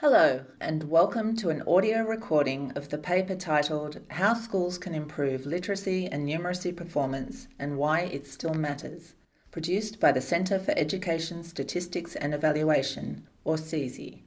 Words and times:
Hello, 0.00 0.44
and 0.60 0.90
welcome 0.90 1.34
to 1.36 1.48
an 1.48 1.62
audio 1.66 2.02
recording 2.02 2.70
of 2.76 2.90
the 2.90 2.98
paper 2.98 3.34
titled 3.34 3.98
How 4.10 4.34
Schools 4.34 4.76
Can 4.76 4.94
Improve 4.94 5.46
Literacy 5.46 6.04
and 6.04 6.28
Numeracy 6.28 6.76
Performance 6.76 7.48
and 7.58 7.78
Why 7.78 8.00
It 8.00 8.26
Still 8.26 8.52
Matters, 8.52 9.14
produced 9.50 9.98
by 9.98 10.12
the 10.12 10.20
Centre 10.20 10.58
for 10.58 10.74
Education 10.76 11.42
Statistics 11.42 12.14
and 12.14 12.34
Evaluation, 12.34 13.26
or 13.42 13.56
CESE. 13.56 14.22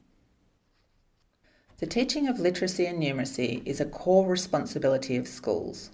The 1.78 1.86
teaching 1.86 2.26
of 2.26 2.40
literacy 2.40 2.86
and 2.86 3.00
numeracy 3.00 3.62
is 3.64 3.80
a 3.80 3.84
core 3.84 4.26
responsibility 4.26 5.16
of 5.16 5.28
schools. 5.28 5.92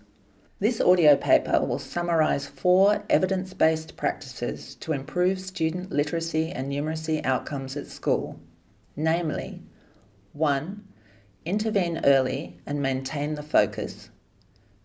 This 0.58 0.80
audio 0.80 1.16
paper 1.16 1.60
will 1.60 1.78
summarise 1.78 2.46
four 2.46 3.04
evidence 3.10 3.52
based 3.52 3.98
practices 3.98 4.74
to 4.76 4.94
improve 4.94 5.38
student 5.38 5.90
literacy 5.92 6.50
and 6.50 6.72
numeracy 6.72 7.22
outcomes 7.26 7.76
at 7.76 7.88
school 7.88 8.40
namely 8.96 9.62
1. 10.32 10.88
Intervene 11.44 12.00
early 12.04 12.58
and 12.66 12.82
maintain 12.82 13.34
the 13.34 13.42
focus. 13.42 14.10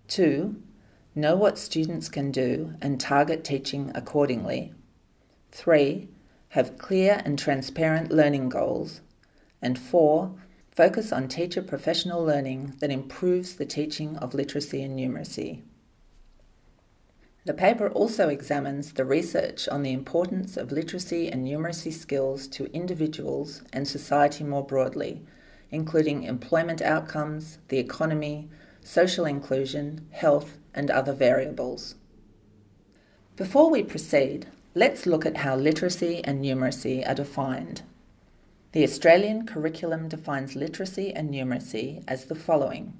2. 0.09 0.61
Know 1.15 1.35
what 1.35 1.57
students 1.57 2.07
can 2.07 2.31
do 2.31 2.75
and 2.81 2.99
target 2.99 3.43
teaching 3.43 3.91
accordingly. 3.95 4.73
3. 5.51 6.07
Have 6.49 6.77
clear 6.77 7.21
and 7.25 7.39
transparent 7.39 8.11
learning 8.11 8.49
goals. 8.49 9.01
And 9.61 9.79
4. 9.79 10.35
Focus 10.75 11.11
on 11.11 11.27
teacher 11.27 11.61
professional 11.61 12.23
learning 12.23 12.75
that 12.79 12.91
improves 12.91 13.55
the 13.55 13.65
teaching 13.65 14.17
of 14.17 14.33
literacy 14.33 14.83
and 14.83 14.97
numeracy. 14.97 15.63
The 17.43 17.53
paper 17.55 17.89
also 17.89 18.29
examines 18.29 18.93
the 18.93 19.05
research 19.05 19.67
on 19.67 19.81
the 19.81 19.93
importance 19.93 20.57
of 20.57 20.71
literacy 20.71 21.27
and 21.27 21.45
numeracy 21.45 21.91
skills 21.91 22.47
to 22.49 22.71
individuals 22.71 23.63
and 23.73 23.87
society 23.87 24.43
more 24.43 24.63
broadly, 24.63 25.23
including 25.71 26.23
employment 26.23 26.83
outcomes, 26.83 27.57
the 27.69 27.79
economy, 27.79 28.47
social 28.81 29.25
inclusion, 29.25 30.07
health, 30.11 30.59
and 30.75 30.91
other 30.91 31.13
variables. 31.13 31.95
Before 33.35 33.71
we 33.71 33.81
proceed, 33.81 34.45
let's 34.75 35.07
look 35.07 35.25
at 35.25 35.37
how 35.37 35.55
literacy 35.55 36.23
and 36.23 36.43
numeracy 36.43 37.07
are 37.09 37.15
defined. 37.15 37.81
The 38.73 38.83
Australian 38.83 39.47
curriculum 39.47 40.07
defines 40.07 40.55
literacy 40.55 41.11
and 41.11 41.31
numeracy 41.31 42.03
as 42.07 42.25
the 42.25 42.35
following 42.35 42.93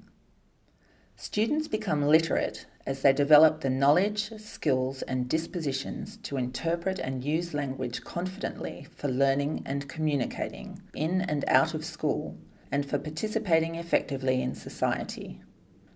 Students 1.14 1.68
become 1.68 2.02
literate 2.02 2.66
as 2.84 3.02
they 3.02 3.12
develop 3.12 3.60
the 3.60 3.70
knowledge, 3.70 4.32
skills, 4.38 5.02
and 5.02 5.28
dispositions 5.28 6.16
to 6.18 6.36
interpret 6.36 6.98
and 6.98 7.24
use 7.24 7.54
language 7.54 8.02
confidently 8.02 8.86
for 8.96 9.08
learning 9.08 9.62
and 9.64 9.88
communicating 9.88 10.82
in 10.94 11.20
and 11.20 11.44
out 11.48 11.74
of 11.74 11.84
school 11.84 12.36
and 12.70 12.84
for 12.88 12.98
participating 12.98 13.74
effectively 13.74 14.42
in 14.42 14.54
society. 14.54 15.40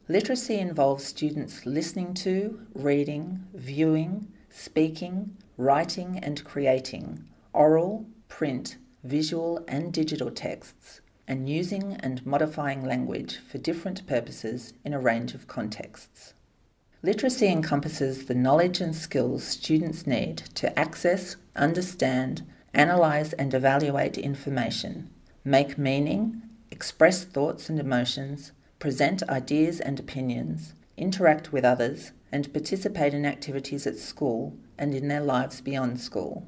Literacy 0.09 0.59
involves 0.59 1.05
students 1.05 1.67
listening 1.67 2.15
to, 2.15 2.61
reading, 2.75 3.45
viewing, 3.55 4.29
speaking, 4.51 5.37
writing, 5.57 6.19
and 6.23 6.45
creating 6.45 7.25
oral, 7.53 8.07
print, 8.29 8.77
visual, 9.03 9.65
and 9.67 9.93
digital 9.93 10.31
texts 10.31 11.01
and 11.27 11.49
using 11.49 11.95
and 11.95 12.25
modifying 12.25 12.85
language 12.85 13.39
for 13.39 13.59
different 13.59 14.07
purposes 14.07 14.73
in 14.85 14.95
a 14.95 15.01
range 15.01 15.35
of 15.35 15.49
contexts. 15.49 16.35
Literacy 17.03 17.49
encompasses 17.49 18.25
the 18.25 18.35
knowledge 18.35 18.81
and 18.81 18.95
skills 18.95 19.45
students 19.45 20.07
need 20.07 20.39
to 20.55 20.77
access, 20.79 21.37
understand, 21.55 22.43
analyse, 22.73 23.33
and 23.35 23.53
evaluate 23.53 24.17
information, 24.17 25.11
make 25.45 25.77
meaning, 25.77 26.43
express 26.71 27.25
thoughts 27.25 27.69
and 27.69 27.79
emotions, 27.79 28.53
present 28.79 29.23
ideas 29.29 29.79
and 29.79 30.01
opinions, 30.01 30.75
interact 30.97 31.53
with 31.53 31.65
others, 31.65 32.13
and 32.33 32.53
participate 32.53 33.15
in 33.15 33.25
activities 33.25 33.87
at 33.87 33.97
school 33.97 34.57
and 34.79 34.95
in 34.95 35.09
their 35.09 35.21
lives 35.21 35.61
beyond 35.61 36.01
school. 36.01 36.47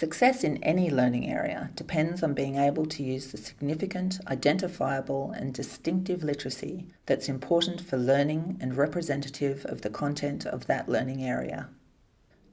Success 0.00 0.44
in 0.44 0.56
any 0.62 0.88
learning 0.88 1.28
area 1.28 1.68
depends 1.74 2.22
on 2.22 2.32
being 2.32 2.56
able 2.56 2.86
to 2.86 3.02
use 3.02 3.30
the 3.30 3.36
significant, 3.36 4.18
identifiable, 4.28 5.30
and 5.32 5.52
distinctive 5.52 6.24
literacy 6.24 6.86
that's 7.04 7.28
important 7.28 7.82
for 7.82 7.98
learning 7.98 8.56
and 8.62 8.78
representative 8.78 9.66
of 9.66 9.82
the 9.82 9.90
content 9.90 10.46
of 10.46 10.66
that 10.66 10.88
learning 10.88 11.22
area. 11.22 11.68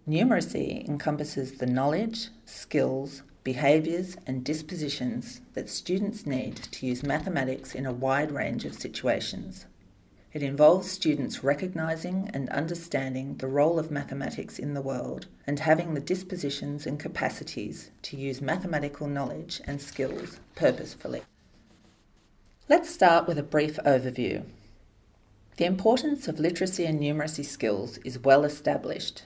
Numeracy 0.06 0.86
encompasses 0.90 1.54
the 1.54 1.66
knowledge, 1.66 2.28
skills, 2.44 3.24
behaviours, 3.46 4.18
and 4.28 4.44
dispositions 4.44 5.40
that 5.54 5.70
students 5.70 6.26
need 6.26 6.58
to 6.58 6.86
use 6.86 7.02
mathematics 7.02 7.74
in 7.74 7.86
a 7.86 7.94
wide 7.94 8.34
range 8.34 8.66
of 8.66 8.74
situations. 8.74 9.68
It 10.38 10.44
involves 10.44 10.92
students 10.92 11.44
recognising 11.44 12.30
and 12.32 12.48
understanding 12.50 13.38
the 13.38 13.48
role 13.48 13.80
of 13.80 13.90
mathematics 13.90 14.60
in 14.60 14.76
the 14.76 14.84
world 14.84 15.26
and 15.48 15.58
having 15.58 15.96
the 15.96 16.00
dispositions 16.00 16.86
and 16.86 17.00
capacities 17.00 17.90
to 18.04 18.16
use 18.16 18.40
mathematical 18.40 19.08
knowledge 19.08 19.62
and 19.66 19.82
skills 19.82 20.40
purposefully. 20.54 21.24
Let's 22.70 22.88
start 22.88 23.28
with 23.28 23.40
a 23.40 23.42
brief 23.42 23.78
overview. 23.78 24.44
The 25.56 25.66
importance 25.66 26.28
of 26.28 26.40
literacy 26.40 26.86
and 26.86 27.00
numeracy 27.00 27.44
skills 27.44 27.98
is 28.06 28.20
well 28.20 28.46
established. 28.46 29.24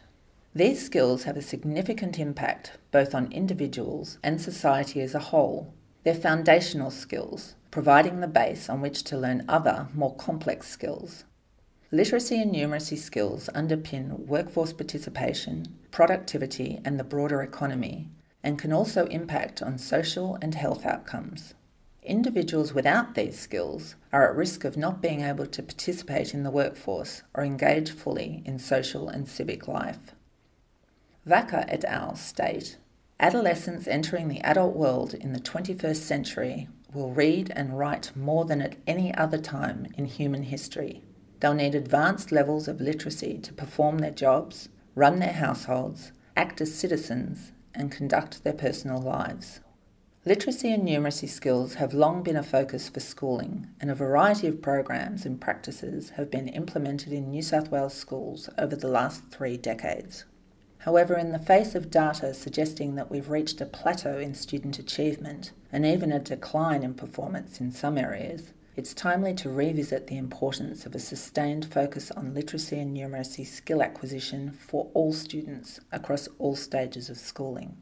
These 0.55 0.85
skills 0.85 1.23
have 1.23 1.35
a 1.35 1.41
significant 1.41 2.19
impact 2.19 2.77
both 2.91 3.13
on 3.13 3.33
individuals 3.33 4.17
and 4.23 4.39
society 4.39 5.01
as 5.01 5.13
a 5.13 5.19
whole. 5.19 5.73
They're 6.05 6.15
foundational 6.15 6.89
skills 6.89 7.55
providing 7.71 8.19
the 8.19 8.27
base 8.27 8.69
on 8.69 8.81
which 8.81 9.03
to 9.05 9.17
learn 9.17 9.45
other, 9.47 9.87
more 9.93 10.15
complex 10.15 10.67
skills. 10.67 11.23
Literacy 11.91 12.41
and 12.41 12.53
numeracy 12.53 12.97
skills 12.97 13.49
underpin 13.55 14.19
workforce 14.19 14.73
participation, 14.73 15.65
productivity, 15.89 16.79
and 16.85 16.99
the 16.99 17.03
broader 17.03 17.41
economy, 17.41 18.09
and 18.43 18.59
can 18.59 18.71
also 18.71 19.07
impact 19.07 19.61
on 19.61 19.77
social 19.77 20.37
and 20.41 20.55
health 20.55 20.85
outcomes. 20.85 21.53
Individuals 22.03 22.73
without 22.73 23.13
these 23.13 23.37
skills 23.37 23.95
are 24.11 24.27
at 24.27 24.35
risk 24.35 24.63
of 24.63 24.75
not 24.75 25.01
being 25.01 25.21
able 25.21 25.45
to 25.45 25.61
participate 25.61 26.33
in 26.33 26.43
the 26.43 26.49
workforce 26.49 27.21
or 27.33 27.43
engage 27.43 27.91
fully 27.91 28.41
in 28.45 28.57
social 28.57 29.07
and 29.07 29.27
civic 29.27 29.67
life. 29.67 30.13
Vacca 31.27 31.65
et 31.67 31.85
al. 31.85 32.15
state 32.15 32.77
Adolescents 33.19 33.87
entering 33.87 34.29
the 34.29 34.41
adult 34.41 34.75
world 34.75 35.13
in 35.13 35.31
the 35.33 35.39
21st 35.39 35.97
century 35.97 36.67
will 36.93 37.11
read 37.11 37.51
and 37.55 37.77
write 37.77 38.15
more 38.15 38.45
than 38.45 38.61
at 38.61 38.75
any 38.85 39.13
other 39.15 39.37
time 39.37 39.87
in 39.97 40.05
human 40.05 40.43
history. 40.43 41.03
They'll 41.39 41.53
need 41.53 41.75
advanced 41.75 42.31
levels 42.31 42.67
of 42.67 42.81
literacy 42.81 43.39
to 43.39 43.53
perform 43.53 43.99
their 43.99 44.11
jobs, 44.11 44.69
run 44.95 45.19
their 45.19 45.33
households, 45.33 46.11
act 46.35 46.61
as 46.61 46.73
citizens, 46.73 47.51
and 47.73 47.91
conduct 47.91 48.43
their 48.43 48.53
personal 48.53 49.01
lives. 49.01 49.59
Literacy 50.23 50.71
and 50.71 50.87
numeracy 50.87 51.27
skills 51.27 51.75
have 51.75 51.95
long 51.95 52.21
been 52.21 52.35
a 52.35 52.43
focus 52.43 52.89
for 52.89 52.99
schooling, 52.99 53.67
and 53.79 53.89
a 53.89 53.95
variety 53.95 54.45
of 54.45 54.61
programs 54.61 55.25
and 55.25 55.41
practices 55.41 56.11
have 56.11 56.29
been 56.29 56.47
implemented 56.47 57.11
in 57.11 57.31
New 57.31 57.41
South 57.41 57.71
Wales 57.71 57.95
schools 57.95 58.47
over 58.55 58.75
the 58.75 58.87
last 58.87 59.23
three 59.31 59.57
decades. 59.57 60.25
However, 60.81 61.15
in 61.15 61.31
the 61.31 61.37
face 61.37 61.75
of 61.75 61.91
data 61.91 62.33
suggesting 62.33 62.95
that 62.95 63.11
we've 63.11 63.29
reached 63.29 63.61
a 63.61 63.67
plateau 63.67 64.17
in 64.17 64.33
student 64.33 64.79
achievement 64.79 65.51
and 65.71 65.85
even 65.85 66.11
a 66.11 66.17
decline 66.17 66.81
in 66.81 66.95
performance 66.95 67.61
in 67.61 67.71
some 67.71 67.99
areas, 67.99 68.51
it's 68.75 68.95
timely 68.95 69.35
to 69.35 69.49
revisit 69.49 70.07
the 70.07 70.17
importance 70.17 70.87
of 70.87 70.95
a 70.95 70.99
sustained 70.99 71.71
focus 71.71 72.09
on 72.09 72.33
literacy 72.33 72.79
and 72.79 72.97
numeracy 72.97 73.45
skill 73.45 73.83
acquisition 73.83 74.51
for 74.51 74.89
all 74.95 75.13
students 75.13 75.79
across 75.91 76.27
all 76.39 76.55
stages 76.55 77.11
of 77.11 77.19
schooling. 77.19 77.77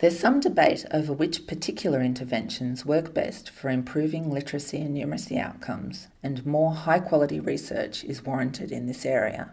There's 0.00 0.20
some 0.20 0.40
debate 0.40 0.84
over 0.92 1.14
which 1.14 1.46
particular 1.46 2.02
interventions 2.02 2.84
work 2.84 3.14
best 3.14 3.48
for 3.48 3.70
improving 3.70 4.30
literacy 4.30 4.82
and 4.82 4.94
numeracy 4.94 5.38
outcomes, 5.38 6.08
and 6.22 6.44
more 6.44 6.74
high 6.74 7.00
quality 7.00 7.40
research 7.40 8.04
is 8.04 8.22
warranted 8.22 8.70
in 8.70 8.84
this 8.84 9.06
area. 9.06 9.52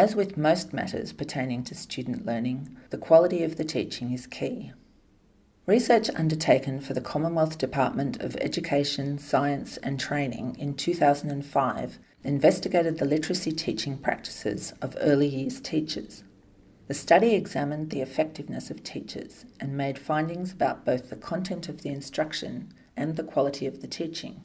As 0.00 0.16
with 0.16 0.38
most 0.38 0.72
matters 0.72 1.12
pertaining 1.12 1.62
to 1.64 1.74
student 1.74 2.24
learning, 2.24 2.74
the 2.88 2.96
quality 2.96 3.44
of 3.44 3.56
the 3.56 3.64
teaching 3.64 4.14
is 4.14 4.26
key. 4.26 4.72
Research 5.66 6.08
undertaken 6.14 6.80
for 6.80 6.94
the 6.94 7.02
Commonwealth 7.02 7.58
Department 7.58 8.18
of 8.22 8.34
Education, 8.36 9.18
Science 9.18 9.76
and 9.76 10.00
Training 10.00 10.56
in 10.58 10.72
2005 10.72 11.98
investigated 12.24 12.96
the 12.96 13.04
literacy 13.04 13.52
teaching 13.52 13.98
practices 13.98 14.72
of 14.80 14.96
early 15.00 15.26
years 15.26 15.60
teachers. 15.60 16.24
The 16.88 16.94
study 16.94 17.34
examined 17.34 17.90
the 17.90 18.00
effectiveness 18.00 18.70
of 18.70 18.82
teachers 18.82 19.44
and 19.60 19.76
made 19.76 19.98
findings 19.98 20.50
about 20.50 20.86
both 20.86 21.10
the 21.10 21.16
content 21.16 21.68
of 21.68 21.82
the 21.82 21.90
instruction 21.90 22.72
and 22.96 23.16
the 23.16 23.22
quality 23.22 23.66
of 23.66 23.82
the 23.82 23.86
teaching. 23.86 24.44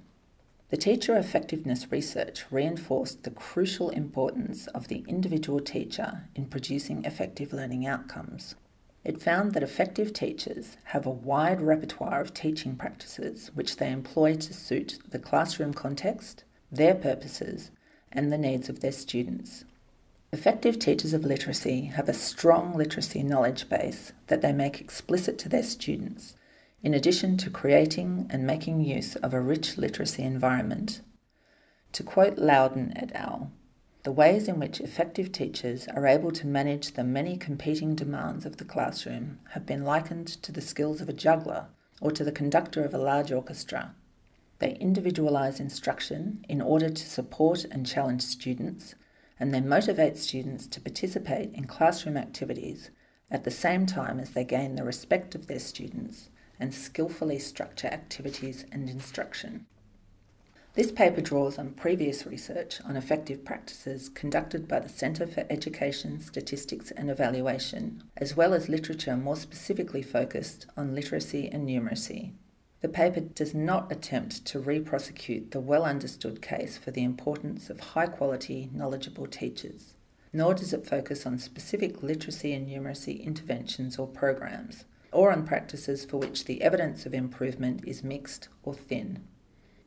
The 0.69 0.77
teacher 0.77 1.15
effectiveness 1.15 1.91
research 1.91 2.45
reinforced 2.49 3.23
the 3.23 3.29
crucial 3.29 3.91
importance 3.91 4.65
of 4.67 4.87
the 4.87 5.05
individual 5.07 5.59
teacher 5.59 6.27
in 6.33 6.47
producing 6.47 7.05
effective 7.05 7.53
learning 7.53 7.85
outcomes. 7.85 8.55
It 9.03 9.21
found 9.21 9.53
that 9.53 9.61
effective 9.61 10.11
teachers 10.11 10.77
have 10.85 11.05
a 11.05 11.11
wide 11.11 11.61
repertoire 11.61 12.19
of 12.19 12.33
teaching 12.33 12.75
practices 12.75 13.51
which 13.53 13.77
they 13.77 13.91
employ 13.91 14.33
to 14.33 14.53
suit 14.53 14.97
the 15.07 15.19
classroom 15.19 15.75
context, 15.75 16.43
their 16.71 16.95
purposes, 16.95 17.69
and 18.11 18.31
the 18.31 18.37
needs 18.37 18.67
of 18.67 18.79
their 18.79 18.91
students. 18.91 19.65
Effective 20.33 20.79
teachers 20.79 21.13
of 21.13 21.23
literacy 21.23 21.85
have 21.85 22.09
a 22.09 22.13
strong 22.13 22.75
literacy 22.75 23.21
knowledge 23.21 23.69
base 23.69 24.13
that 24.27 24.41
they 24.41 24.51
make 24.51 24.81
explicit 24.81 25.37
to 25.37 25.49
their 25.49 25.63
students, 25.63 26.35
in 26.85 26.93
addition 26.93 27.35
to 27.35 27.49
creating 27.49 28.27
and 28.29 28.45
making 28.45 28.79
use 28.79 29.15
of 29.15 29.33
a 29.33 29.41
rich 29.41 29.75
literacy 29.75 30.21
environment. 30.21 31.01
To 31.93 32.03
quote 32.03 32.37
Louden 32.37 32.93
et 32.95 33.11
al., 33.15 33.51
the 34.03 34.11
ways 34.11 34.47
in 34.47 34.59
which 34.59 34.79
effective 34.79 35.31
teachers 35.31 35.87
are 35.87 36.05
able 36.05 36.31
to 36.33 36.45
manage 36.45 36.91
the 36.91 37.03
many 37.03 37.37
competing 37.37 37.95
demands 37.95 38.45
of 38.45 38.57
the 38.57 38.65
classroom 38.65 39.39
have 39.53 39.65
been 39.65 39.83
likened 39.83 40.27
to 40.43 40.51
the 40.51 40.61
skills 40.61 41.01
of 41.01 41.09
a 41.09 41.13
juggler 41.13 41.69
or 42.01 42.11
to 42.11 42.23
the 42.23 42.31
conductor 42.31 42.85
of 42.85 42.93
a 42.93 42.99
large 42.99 43.31
orchestra. 43.31 43.95
They 44.59 44.77
individualise 44.79 45.59
instruction 45.59 46.45
in 46.47 46.61
order 46.61 46.91
to 46.91 47.09
support 47.09 47.65
and 47.71 47.87
challenge 47.87 48.21
students, 48.21 48.93
and 49.39 49.51
they 49.51 49.59
motivate 49.59 50.17
students 50.17 50.67
to 50.67 50.81
participate 50.81 51.51
in 51.55 51.65
classroom 51.65 52.15
activities 52.15 52.91
at 53.31 53.43
the 53.43 53.49
same 53.49 53.87
time 53.87 54.19
as 54.19 54.29
they 54.29 54.43
gain 54.43 54.75
the 54.75 54.83
respect 54.83 55.33
of 55.33 55.47
their 55.47 55.57
students 55.57 56.29
and 56.59 56.73
skillfully 56.73 57.39
structure 57.39 57.87
activities 57.87 58.65
and 58.71 58.89
instruction. 58.89 59.65
This 60.75 60.91
paper 60.91 61.21
draws 61.21 61.57
on 61.57 61.69
previous 61.71 62.25
research 62.25 62.81
on 62.83 62.97
effective 62.97 63.45
practices 63.45 64.09
conducted 64.09 64.67
by 64.67 64.79
the 64.81 64.89
Centre 64.89 65.25
for 65.25 65.45
Education, 65.49 66.19
Statistics 66.19 66.91
and 66.91 67.09
Evaluation, 67.09 68.03
as 68.17 68.35
well 68.35 68.53
as 68.53 68.67
literature 68.67 69.15
more 69.15 69.37
specifically 69.37 70.01
focused 70.01 70.65
on 70.75 70.93
literacy 70.93 71.47
and 71.49 71.65
numeracy. 71.65 72.33
The 72.81 72.89
paper 72.89 73.21
does 73.21 73.53
not 73.53 73.89
attempt 73.89 74.43
to 74.47 74.59
re-prosecute 74.59 75.51
the 75.51 75.61
well 75.61 75.85
understood 75.85 76.41
case 76.41 76.77
for 76.77 76.91
the 76.91 77.05
importance 77.05 77.69
of 77.69 77.79
high 77.79 78.07
quality, 78.07 78.69
knowledgeable 78.73 79.27
teachers, 79.27 79.93
nor 80.33 80.53
does 80.53 80.73
it 80.73 80.85
focus 80.85 81.25
on 81.25 81.39
specific 81.39 82.03
literacy 82.03 82.51
and 82.51 82.67
numeracy 82.67 83.23
interventions 83.23 83.97
or 83.97 84.07
programs, 84.07 84.83
or 85.15 85.31
on 85.31 85.47
practices 85.47 86.03
for 86.05 86.17
which 86.17 86.45
the 86.45 86.61
evidence 86.61 87.05
of 87.05 87.13
improvement 87.13 87.81
is 87.87 88.03
mixed 88.03 88.49
or 88.63 88.73
thin. 88.73 89.23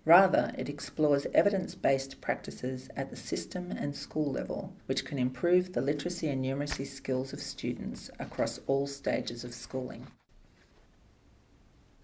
Rather, 0.05 0.55
it 0.57 0.71
explores 0.71 1.27
evidence 1.35 1.75
based 1.75 2.23
practices 2.23 2.89
at 2.97 3.11
the 3.11 3.17
system 3.17 3.71
and 3.71 3.95
school 3.95 4.33
level, 4.33 4.73
which 4.87 5.05
can 5.05 5.19
improve 5.19 5.75
the 5.75 5.83
literacy 5.83 6.29
and 6.29 6.43
numeracy 6.43 6.87
skills 6.87 7.35
of 7.35 7.43
students 7.43 8.11
across 8.19 8.59
all 8.67 8.87
stages 8.87 9.45
of 9.45 9.53
schooling. 9.53 10.07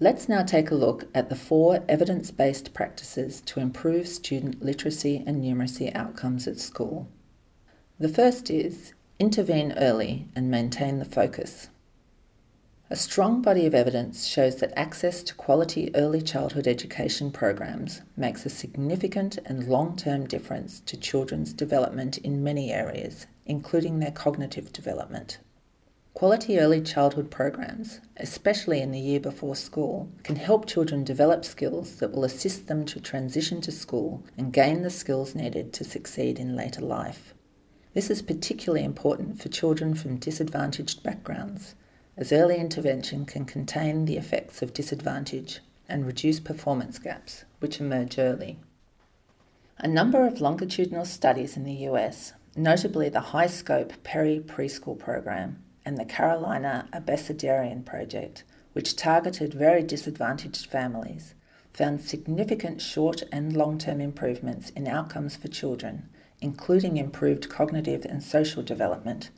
Let's 0.01 0.29
now 0.29 0.43
take 0.43 0.71
a 0.71 0.75
look 0.75 1.07
at 1.15 1.31
the 1.31 1.37
four 1.37 1.83
evidence 1.89 2.31
based 2.31 2.75
practices 2.75 3.41
to 3.47 3.61
improve 3.61 4.07
student 4.07 4.63
literacy 4.63 5.25
and 5.27 5.43
numeracy 5.43 5.95
outcomes 5.97 6.47
at 6.47 6.59
school. 6.59 7.09
The 7.99 8.11
first 8.11 8.51
is 8.51 8.93
intervene 9.19 9.73
early 9.79 10.29
and 10.37 10.51
maintain 10.51 10.99
the 10.99 11.07
focus. 11.07 11.69
A 12.91 12.97
strong 12.97 13.41
body 13.41 13.65
of 13.65 13.75
evidence 13.75 14.27
shows 14.27 14.57
that 14.57 14.79
access 14.79 15.23
to 15.23 15.35
quality 15.35 15.91
early 15.97 16.21
childhood 16.21 16.69
education 16.69 17.31
programs 17.33 18.03
makes 18.15 18.45
a 18.45 18.51
significant 18.51 19.39
and 19.47 19.67
long 19.67 19.97
term 19.97 20.27
difference 20.27 20.81
to 20.81 20.99
children's 20.99 21.55
development 21.55 22.19
in 22.19 22.45
many 22.45 22.75
areas, 22.75 23.27
including 23.47 24.01
their 24.01 24.11
cognitive 24.11 24.71
development. 24.71 25.39
Quality 26.13 26.59
early 26.59 26.83
childhood 26.83 27.31
programs, 27.31 28.01
especially 28.19 28.83
in 28.83 28.93
the 28.93 29.01
year 29.01 29.19
before 29.19 29.57
school, 29.57 30.11
can 30.23 30.37
help 30.37 30.67
children 30.67 31.05
develop 31.05 31.43
skills 31.47 31.97
that 31.97 32.13
will 32.13 32.25
assist 32.25 32.67
them 32.67 32.85
to 32.85 33.01
transition 33.01 33.63
to 33.63 33.73
school 33.73 34.23
and 34.37 34.53
gain 34.53 34.83
the 34.83 34.91
skills 34.91 35.35
needed 35.35 35.73
to 35.73 35.85
succeed 35.85 36.39
in 36.39 36.55
later 36.55 36.83
life. 36.83 37.33
This 37.95 38.11
is 38.11 38.21
particularly 38.21 38.85
important 38.85 39.41
for 39.41 39.49
children 39.49 39.95
from 39.95 40.19
disadvantaged 40.19 41.03
backgrounds 41.03 41.75
as 42.17 42.33
early 42.33 42.57
intervention 42.57 43.25
can 43.25 43.45
contain 43.45 44.05
the 44.05 44.17
effects 44.17 44.63
of 44.63 44.73
disadvantage 44.73 45.61
and 45.89 46.07
reduce 46.07 46.41
performance 46.41 46.99
gaps, 46.99 47.45
which 47.59 47.81
emerge 47.81 48.19
early. 48.19 48.59
A 49.79 49.89
number 49.89 50.27
of 50.27 50.41
longitudinal 50.41 51.05
studies 51.05 51.57
in 51.57 51.65
the 51.65 51.89
US, 51.89 52.33
notably 52.57 53.09
the 53.09 53.33
high 53.33 53.49
scope 53.49 53.93
Perry 54.05 54.41
preschool 54.41 54.99
program 54.99 55.63
and 55.85 55.99
the 55.99 56.05
Carolina 56.05 56.89
Abecedarian 56.93 57.85
project, 57.85 58.45
which 58.73 58.97
targeted 58.97 59.53
very 59.53 59.83
disadvantaged 59.83 60.67
families, 60.67 61.35
found 61.73 62.01
significant 62.01 62.81
short 62.81 63.25
and 63.33 63.57
long 63.57 63.77
term 63.77 64.01
improvements 64.01 64.71
in 64.71 64.87
outcomes 64.87 65.35
for 65.35 65.49
children, 65.49 66.09
including 66.41 66.97
improved 66.97 67.49
cognitive 67.49 68.05
and 68.05 68.23
social 68.23 68.63
development 68.63 69.31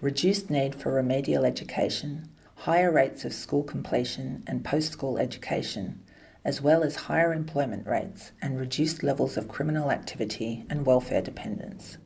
reduced 0.00 0.50
need 0.50 0.74
for 0.74 0.92
remedial 0.92 1.44
education, 1.44 2.28
higher 2.56 2.92
rates 2.92 3.24
of 3.24 3.32
school 3.32 3.62
completion 3.62 4.42
and 4.46 4.64
post 4.64 4.92
school 4.92 5.18
education, 5.18 6.02
as 6.44 6.60
well 6.60 6.82
as 6.82 6.96
higher 6.96 7.32
employment 7.32 7.86
rates 7.86 8.32
and 8.42 8.58
reduced 8.58 9.02
levels 9.02 9.36
of 9.36 9.48
criminal 9.48 9.90
activity 9.90 10.64
and 10.68 10.86
welfare 10.86 11.22
dependence. 11.22 11.98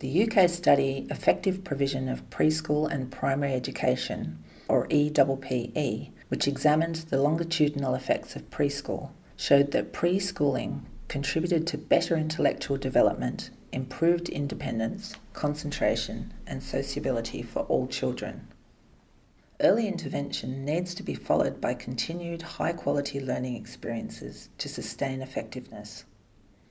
The 0.00 0.28
UK 0.28 0.48
study 0.48 1.06
Effective 1.10 1.62
Provision 1.62 2.08
of 2.08 2.28
Preschool 2.28 2.90
and 2.90 3.12
Primary 3.12 3.52
Education, 3.52 4.42
or 4.66 4.88
EPPE, 4.88 6.10
which 6.28 6.48
examined 6.48 6.96
the 6.96 7.22
longitudinal 7.22 7.94
effects 7.94 8.34
of 8.34 8.50
preschool, 8.50 9.10
showed 9.36 9.70
that 9.72 9.92
preschooling 9.92 10.80
contributed 11.08 11.66
to 11.66 11.78
better 11.78 12.16
intellectual 12.16 12.78
development 12.78 13.50
improved 13.72 14.28
independence, 14.28 15.14
concentration, 15.32 16.32
and 16.46 16.62
sociability 16.62 17.42
for 17.42 17.60
all 17.64 17.86
children. 17.86 18.46
Early 19.60 19.88
intervention 19.88 20.64
needs 20.64 20.94
to 20.94 21.02
be 21.02 21.14
followed 21.14 21.60
by 21.60 21.74
continued 21.74 22.42
high 22.42 22.72
quality 22.72 23.20
learning 23.20 23.56
experiences 23.56 24.48
to 24.58 24.68
sustain 24.68 25.22
effectiveness. 25.22 26.04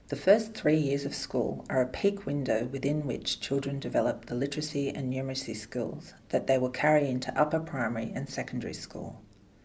The 0.08 0.16
first 0.16 0.52
three 0.52 0.76
years 0.76 1.06
of 1.06 1.14
school 1.14 1.64
are 1.70 1.80
a 1.80 1.86
peak 1.86 2.26
window 2.26 2.68
within 2.70 3.06
which 3.06 3.40
children 3.40 3.80
develop 3.80 4.26
the 4.26 4.34
literacy 4.34 4.90
and 4.90 5.10
numeracy 5.10 5.56
skills 5.56 6.12
that 6.28 6.46
they 6.46 6.58
will 6.58 6.68
carry 6.68 7.08
into 7.08 7.34
upper 7.34 7.60
primary 7.60 8.12
and 8.14 8.28
secondary 8.28 8.74
school. 8.74 9.22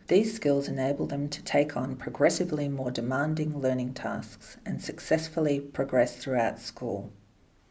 These 0.08 0.34
skills 0.34 0.70
enable 0.70 1.06
them 1.06 1.28
to 1.28 1.44
take 1.44 1.76
on 1.76 1.98
progressively 1.98 2.70
more 2.70 2.92
demanding 2.92 3.60
learning 3.60 3.94
tasks 3.94 4.56
and 4.66 4.82
successfully 4.82 5.60
progress 5.60 6.16
throughout 6.16 6.60
school. 6.60 7.12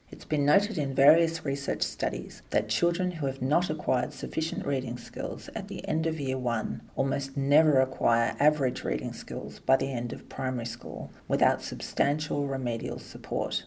It's 0.09 0.25
been 0.25 0.47
noted 0.47 0.79
in 0.79 0.95
various 0.95 1.45
research 1.45 1.83
studies 1.83 2.43
that 2.51 2.69
children 2.69 3.13
who 3.13 3.27
have 3.27 3.43
not 3.43 3.69
acquired 3.69 4.13
sufficient 4.13 4.65
reading 4.65 4.99
skills 4.99 5.51
at 5.55 5.67
the 5.67 5.87
end 5.89 6.07
of 6.07 6.21
year 6.21 6.39
one 6.39 6.83
almost 6.95 7.37
never 7.37 7.81
acquire 7.81 8.37
average 8.39 8.85
reading 8.85 9.13
skills 9.13 9.59
by 9.59 9.77
the 9.77 9.93
end 9.93 10.13
of 10.13 10.29
primary 10.29 10.67
school 10.67 11.11
without 11.27 11.61
substantial 11.61 12.47
remedial 12.47 13.01
support. 13.01 13.65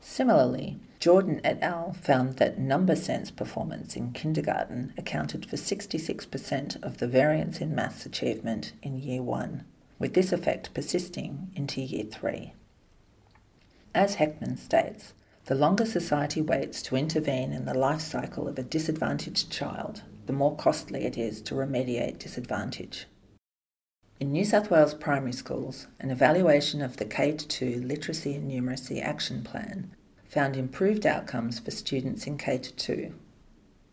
Similarly, 0.00 0.80
Jordan 0.98 1.42
et 1.44 1.62
al. 1.62 1.92
found 1.92 2.38
that 2.38 2.58
number 2.58 2.96
sense 2.96 3.30
performance 3.30 3.94
in 3.94 4.12
kindergarten 4.12 4.94
accounted 4.96 5.44
for 5.44 5.56
66% 5.56 6.82
of 6.82 6.98
the 6.98 7.06
variance 7.06 7.60
in 7.60 7.74
maths 7.74 8.06
achievement 8.06 8.72
in 8.82 8.96
year 8.96 9.22
one, 9.22 9.64
with 9.98 10.14
this 10.14 10.32
effect 10.32 10.72
persisting 10.72 11.50
into 11.54 11.82
year 11.82 12.04
three. 12.04 12.54
As 13.94 14.16
Heckman 14.16 14.58
states, 14.58 15.12
the 15.46 15.54
longer 15.54 15.84
society 15.84 16.40
waits 16.40 16.82
to 16.82 16.96
intervene 16.96 17.52
in 17.52 17.64
the 17.64 17.74
life 17.74 18.00
cycle 18.00 18.46
of 18.46 18.58
a 18.58 18.62
disadvantaged 18.62 19.50
child, 19.50 20.02
the 20.26 20.32
more 20.32 20.54
costly 20.54 21.04
it 21.04 21.18
is 21.18 21.40
to 21.42 21.54
remediate 21.54 22.18
disadvantage. 22.18 23.06
In 24.20 24.30
New 24.30 24.44
South 24.44 24.70
Wales 24.70 24.94
primary 24.94 25.32
schools, 25.32 25.88
an 25.98 26.12
evaluation 26.12 26.80
of 26.80 26.98
the 26.98 27.04
K 27.04 27.32
2 27.32 27.82
Literacy 27.84 28.34
and 28.34 28.48
Numeracy 28.48 29.02
Action 29.02 29.42
Plan 29.42 29.90
found 30.24 30.56
improved 30.56 31.04
outcomes 31.04 31.58
for 31.58 31.72
students 31.72 32.26
in 32.26 32.38
K 32.38 32.58
2. 32.58 33.12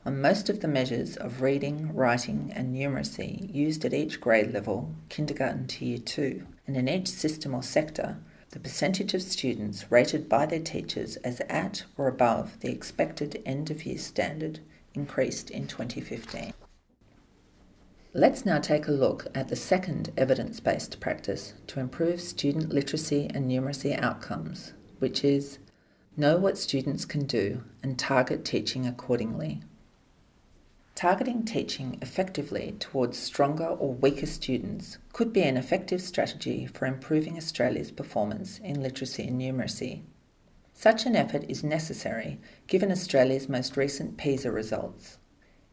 On 0.05 0.21
most 0.21 0.49
of 0.49 0.61
the 0.61 0.67
measures 0.67 1.17
of 1.17 1.41
reading, 1.41 1.93
writing, 1.95 2.53
and 2.55 2.75
numeracy 2.75 3.53
used 3.53 3.83
at 3.83 3.93
each 3.93 4.21
grade 4.21 4.53
level, 4.53 4.93
kindergarten 5.09 5.65
to 5.67 5.85
year 5.85 5.97
2, 5.97 6.45
and 6.67 6.77
in 6.77 6.87
each 6.87 7.07
system 7.07 7.55
or 7.55 7.63
sector, 7.63 8.17
the 8.51 8.59
percentage 8.59 9.13
of 9.13 9.21
students 9.21 9.91
rated 9.91 10.27
by 10.27 10.45
their 10.45 10.59
teachers 10.59 11.17
as 11.17 11.39
at 11.41 11.83
or 11.97 12.07
above 12.07 12.59
the 12.61 12.71
expected 12.71 13.41
end 13.45 13.69
of 13.69 13.85
year 13.85 13.97
standard 13.97 14.59
increased 14.93 15.51
in 15.51 15.67
2015. 15.67 16.53
Let's 18.13 18.45
now 18.45 18.57
take 18.57 18.87
a 18.87 18.91
look 18.91 19.27
at 19.35 19.49
the 19.49 19.55
second 19.55 20.11
evidence 20.17 20.59
based 20.59 20.99
practice 20.99 21.53
to 21.67 21.79
improve 21.79 22.19
student 22.19 22.69
literacy 22.69 23.29
and 23.31 23.49
numeracy 23.49 23.97
outcomes, 24.01 24.73
which 24.97 25.23
is 25.23 25.59
know 26.17 26.37
what 26.37 26.57
students 26.57 27.05
can 27.05 27.25
do 27.25 27.63
and 27.83 27.99
target 27.99 28.43
teaching 28.43 28.87
accordingly. 28.87 29.61
Targeting 30.99 31.45
teaching 31.45 31.97
effectively 32.01 32.75
towards 32.77 33.17
stronger 33.17 33.67
or 33.67 33.93
weaker 33.93 34.25
students 34.25 34.97
could 35.13 35.31
be 35.31 35.43
an 35.43 35.55
effective 35.55 36.01
strategy 36.01 36.65
for 36.65 36.85
improving 36.85 37.37
Australia's 37.37 37.89
performance 37.89 38.59
in 38.59 38.83
literacy 38.83 39.25
and 39.25 39.39
numeracy. 39.39 40.01
Such 40.73 41.05
an 41.05 41.15
effort 41.15 41.45
is 41.47 41.63
necessary 41.63 42.37
given 42.67 42.91
Australia's 42.91 43.47
most 43.47 43.77
recent 43.77 44.17
PISA 44.17 44.51
results. 44.51 45.19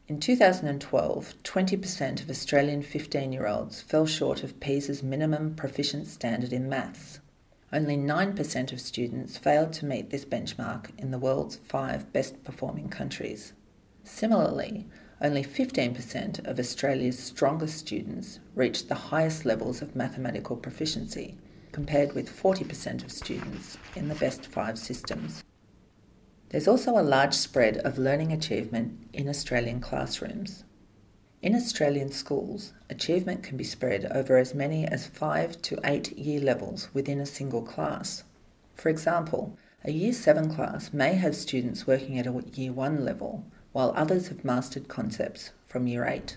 In 0.07 0.21
2012, 0.21 1.33
20% 1.43 2.21
of 2.21 2.29
Australian 2.29 2.81
15 2.81 3.33
year 3.33 3.47
olds 3.47 3.81
fell 3.81 4.05
short 4.05 4.43
of 4.43 4.61
PISA's 4.61 5.03
minimum 5.03 5.55
proficient 5.55 6.07
standard 6.07 6.53
in 6.53 6.69
maths. 6.69 7.19
Only 7.73 7.97
9% 7.97 8.71
of 8.71 8.79
students 8.79 9.37
failed 9.37 9.73
to 9.73 9.85
meet 9.85 10.09
this 10.09 10.23
benchmark 10.23 10.97
in 10.97 11.11
the 11.11 11.19
world's 11.19 11.57
five 11.57 12.13
best 12.13 12.45
performing 12.45 12.87
countries. 12.87 13.51
Similarly, 14.05 14.87
only 15.21 15.43
15% 15.43 16.45
of 16.45 16.59
Australia's 16.59 17.17
strongest 17.17 17.77
students 17.77 18.39
reached 18.53 18.87
the 18.87 18.95
highest 18.95 19.45
levels 19.45 19.81
of 19.81 19.95
mathematical 19.95 20.55
proficiency, 20.55 21.35
compared 21.71 22.13
with 22.13 22.29
40% 22.29 23.03
of 23.03 23.11
students 23.11 23.77
in 23.95 24.09
the 24.09 24.15
best 24.15 24.45
five 24.45 24.77
systems. 24.77 25.43
There's 26.49 26.67
also 26.67 26.97
a 26.97 27.01
large 27.01 27.33
spread 27.33 27.77
of 27.77 27.97
learning 27.97 28.31
achievement 28.31 29.09
in 29.11 29.27
Australian 29.27 29.81
classrooms. 29.81 30.63
In 31.41 31.55
Australian 31.55 32.11
schools, 32.11 32.73
achievement 32.89 33.43
can 33.43 33.57
be 33.57 33.63
spread 33.63 34.05
over 34.11 34.37
as 34.37 34.53
many 34.53 34.85
as 34.85 35.07
five 35.07 35.61
to 35.63 35.79
eight 35.83 36.17
year 36.17 36.39
levels 36.39 36.89
within 36.93 37.19
a 37.19 37.25
single 37.25 37.61
class. 37.61 38.23
For 38.75 38.89
example, 38.89 39.57
a 39.83 39.91
Year 39.91 40.13
7 40.13 40.53
class 40.53 40.91
may 40.91 41.13
have 41.13 41.35
students 41.35 41.87
working 41.87 42.19
at 42.19 42.27
a 42.27 42.43
Year 42.53 42.73
1 42.73 43.05
level 43.05 43.45
while 43.77 43.93
others 43.95 44.29
have 44.29 44.43
mastered 44.43 44.87
concepts 44.87 45.51
from 45.67 45.85
Year 45.85 46.03
8. 46.03 46.35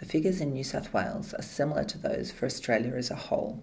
The 0.00 0.04
figures 0.04 0.42
in 0.42 0.52
New 0.52 0.64
South 0.64 0.92
Wales 0.92 1.32
are 1.32 1.40
similar 1.40 1.82
to 1.82 1.96
those 1.96 2.30
for 2.30 2.44
Australia 2.44 2.92
as 2.94 3.10
a 3.10 3.14
whole. 3.14 3.62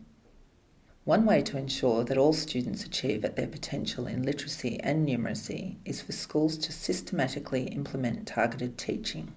One 1.03 1.23
way 1.27 1.43
to 1.43 1.57
ensure 1.59 2.03
that 2.03 2.17
all 2.17 2.33
students 2.33 2.83
achieve 2.83 3.23
at 3.23 3.35
their 3.35 3.45
potential 3.45 4.07
in 4.07 4.23
literacy 4.23 4.79
and 4.79 5.07
numeracy 5.07 5.75
is 5.85 6.01
for 6.01 6.13
schools 6.13 6.57
to 6.57 6.71
systematically 6.71 7.65
implement 7.65 8.25
targeted 8.25 8.79
teaching. 8.79 9.31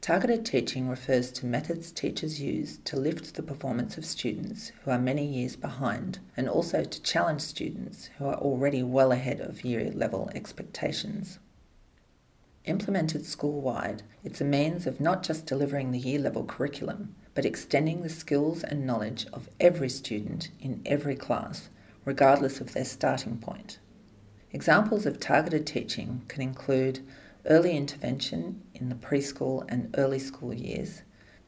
Targeted 0.00 0.46
teaching 0.46 0.88
refers 0.88 1.32
to 1.32 1.46
methods 1.46 1.90
teachers 1.90 2.40
use 2.40 2.78
to 2.84 2.96
lift 2.96 3.34
the 3.34 3.42
performance 3.42 3.98
of 3.98 4.04
students 4.04 4.70
who 4.84 4.92
are 4.92 5.00
many 5.00 5.26
years 5.26 5.56
behind 5.56 6.20
and 6.36 6.48
also 6.48 6.84
to 6.84 7.02
challenge 7.02 7.40
students 7.40 8.10
who 8.18 8.26
are 8.26 8.36
already 8.36 8.84
well 8.84 9.10
ahead 9.10 9.40
of 9.40 9.64
year 9.64 9.90
level 9.90 10.30
expectations. 10.36 11.40
Implemented 12.66 13.26
school 13.26 13.60
wide, 13.60 14.02
it's 14.22 14.40
a 14.40 14.44
means 14.44 14.86
of 14.86 14.98
not 14.98 15.22
just 15.22 15.44
delivering 15.44 15.90
the 15.90 15.98
year 15.98 16.18
level 16.18 16.44
curriculum, 16.44 17.14
but 17.34 17.44
extending 17.44 18.02
the 18.02 18.08
skills 18.08 18.64
and 18.64 18.86
knowledge 18.86 19.26
of 19.34 19.50
every 19.60 19.90
student 19.90 20.50
in 20.60 20.80
every 20.86 21.14
class, 21.14 21.68
regardless 22.06 22.62
of 22.62 22.72
their 22.72 22.86
starting 22.86 23.36
point. 23.36 23.78
Examples 24.50 25.04
of 25.04 25.20
targeted 25.20 25.66
teaching 25.66 26.22
can 26.28 26.40
include 26.40 27.00
early 27.46 27.76
intervention 27.76 28.62
in 28.74 28.88
the 28.88 28.94
preschool 28.94 29.66
and 29.68 29.94
early 29.98 30.18
school 30.18 30.54
years, 30.54 31.02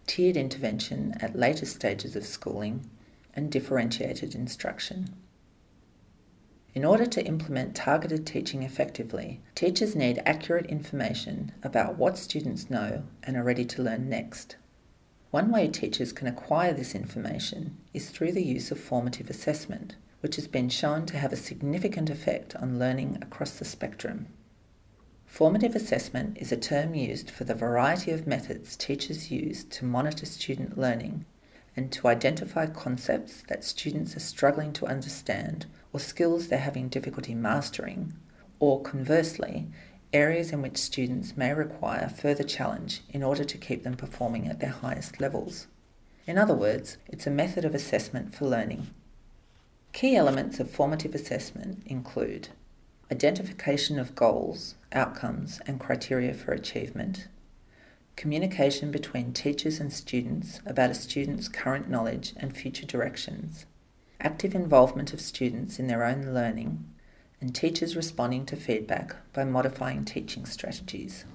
tiered 0.06 0.36
intervention 0.36 1.14
at 1.20 1.34
later 1.34 1.64
stages 1.64 2.14
of 2.14 2.26
schooling, 2.26 2.90
and 3.32 3.50
differentiated 3.50 4.34
instruction. 4.34 5.14
In 6.76 6.84
order 6.84 7.06
to 7.06 7.24
implement 7.24 7.74
targeted 7.74 8.26
teaching 8.26 8.62
effectively, 8.62 9.40
teachers 9.54 9.96
need 9.96 10.22
accurate 10.26 10.66
information 10.66 11.52
about 11.62 11.96
what 11.96 12.18
students 12.18 12.68
know 12.68 13.04
and 13.22 13.34
are 13.34 13.42
ready 13.42 13.64
to 13.64 13.82
learn 13.82 14.10
next. 14.10 14.56
One 15.30 15.50
way 15.50 15.68
teachers 15.68 16.12
can 16.12 16.26
acquire 16.26 16.74
this 16.74 16.94
information 16.94 17.78
is 17.94 18.10
through 18.10 18.32
the 18.32 18.44
use 18.44 18.70
of 18.70 18.78
formative 18.78 19.30
assessment, 19.30 19.96
which 20.20 20.36
has 20.36 20.46
been 20.48 20.68
shown 20.68 21.06
to 21.06 21.16
have 21.16 21.32
a 21.32 21.36
significant 21.36 22.10
effect 22.10 22.54
on 22.56 22.78
learning 22.78 23.16
across 23.22 23.52
the 23.52 23.64
spectrum. 23.64 24.26
Formative 25.24 25.74
assessment 25.74 26.36
is 26.36 26.52
a 26.52 26.58
term 26.58 26.94
used 26.94 27.30
for 27.30 27.44
the 27.44 27.54
variety 27.54 28.10
of 28.10 28.26
methods 28.26 28.76
teachers 28.76 29.30
use 29.30 29.64
to 29.64 29.86
monitor 29.86 30.26
student 30.26 30.76
learning 30.76 31.24
and 31.76 31.92
to 31.92 32.08
identify 32.08 32.66
concepts 32.66 33.42
that 33.48 33.62
students 33.62 34.16
are 34.16 34.20
struggling 34.20 34.72
to 34.72 34.86
understand 34.86 35.66
or 35.92 36.00
skills 36.00 36.48
they're 36.48 36.58
having 36.58 36.88
difficulty 36.88 37.34
mastering, 37.34 38.14
or 38.58 38.82
conversely, 38.82 39.66
areas 40.12 40.52
in 40.52 40.62
which 40.62 40.78
students 40.78 41.36
may 41.36 41.52
require 41.52 42.08
further 42.08 42.42
challenge 42.42 43.02
in 43.10 43.22
order 43.22 43.44
to 43.44 43.58
keep 43.58 43.82
them 43.84 43.94
performing 43.94 44.48
at 44.48 44.60
their 44.60 44.70
highest 44.70 45.20
levels. 45.20 45.66
In 46.26 46.38
other 46.38 46.54
words, 46.54 46.96
it's 47.06 47.26
a 47.26 47.30
method 47.30 47.64
of 47.64 47.74
assessment 47.74 48.34
for 48.34 48.46
learning. 48.46 48.88
Key 49.92 50.16
elements 50.16 50.58
of 50.60 50.70
formative 50.70 51.14
assessment 51.14 51.82
include 51.86 52.48
identification 53.10 53.98
of 53.98 54.14
goals, 54.14 54.74
outcomes, 54.92 55.60
and 55.66 55.78
criteria 55.78 56.34
for 56.34 56.52
achievement, 56.52 57.28
communication 58.16 58.90
between 58.90 59.32
teachers 59.32 59.78
and 59.78 59.92
students 59.92 60.60
about 60.64 60.90
a 60.90 60.94
student's 60.94 61.48
current 61.48 61.88
knowledge 61.88 62.32
and 62.38 62.56
future 62.56 62.86
directions, 62.86 63.66
active 64.20 64.54
involvement 64.54 65.12
of 65.12 65.20
students 65.20 65.78
in 65.78 65.86
their 65.86 66.02
own 66.02 66.32
learning, 66.32 66.82
and 67.40 67.54
teachers 67.54 67.94
responding 67.94 68.46
to 68.46 68.56
feedback 68.56 69.14
by 69.34 69.44
modifying 69.44 70.04
teaching 70.04 70.46
strategies. 70.46 71.26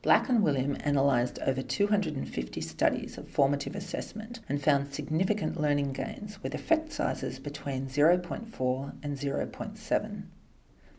Black 0.00 0.28
and 0.28 0.44
Wiliam 0.44 0.80
analysed 0.86 1.38
over 1.46 1.62
250 1.62 2.60
studies 2.60 3.18
of 3.18 3.28
formative 3.28 3.74
assessment 3.74 4.40
and 4.48 4.62
found 4.62 4.92
significant 4.92 5.58
learning 5.60 5.92
gains 5.92 6.40
with 6.42 6.54
effect 6.54 6.92
sizes 6.92 7.38
between 7.38 7.88
0.4 7.88 8.92
and 9.02 9.16
0.7. 9.16 10.22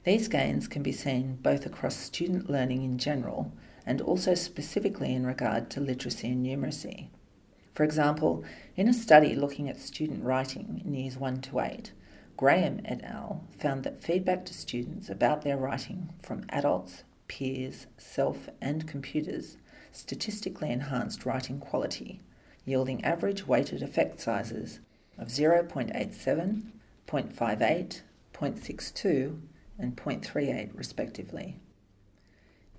These 0.03 0.27
gains 0.27 0.67
can 0.67 0.84
be 0.84 0.91
seen 0.91 1.38
both 1.41 1.65
across 1.65 1.96
student 1.96 2.50
learning 2.50 2.84
in 2.84 2.98
general 2.98 3.53
and 3.86 4.01
also 4.01 4.34
specifically 4.34 5.13
in 5.13 5.25
regard 5.25 5.70
to 5.70 5.80
literacy 5.80 6.30
and 6.30 6.46
numeracy. 6.46 7.10
For 7.74 7.84
example, 7.84 8.44
in 8.75 8.88
a 8.88 8.94
study 8.94 9.36
looking 9.36 9.70
at 9.70 9.80
student 9.80 10.24
writing 10.24 10.82
in 10.86 10.94
years 10.94 11.18
1 11.18 11.42
to 11.42 11.60
8, 11.60 11.92
Graham 12.38 12.82
et 12.86 13.04
al. 13.04 13.44
found 13.58 13.84
that 13.84 14.01
feedback 14.01 14.46
to 14.46 14.54
students 14.54 15.10
about 15.10 15.42
their 15.42 15.58
writing 15.58 16.13
from 16.22 16.46
adults, 16.50 17.04
peers, 17.27 17.88
self, 17.98 18.50
and 18.62 18.88
computers 18.88 19.58
statistically 19.92 20.70
enhanced 20.70 21.25
writing 21.25 21.60
quality, 21.60 22.22
yielding 22.65 23.04
average 23.04 23.48
weighted 23.48 23.82
effect 23.82 24.20
sizes 24.20 24.80
of 25.18 25.30
0.87, 25.30 26.63
0.58, 27.08 28.01
0.62, 28.34 29.39
and 29.77 29.96
0.38 29.96 30.70
respectively. 30.77 31.58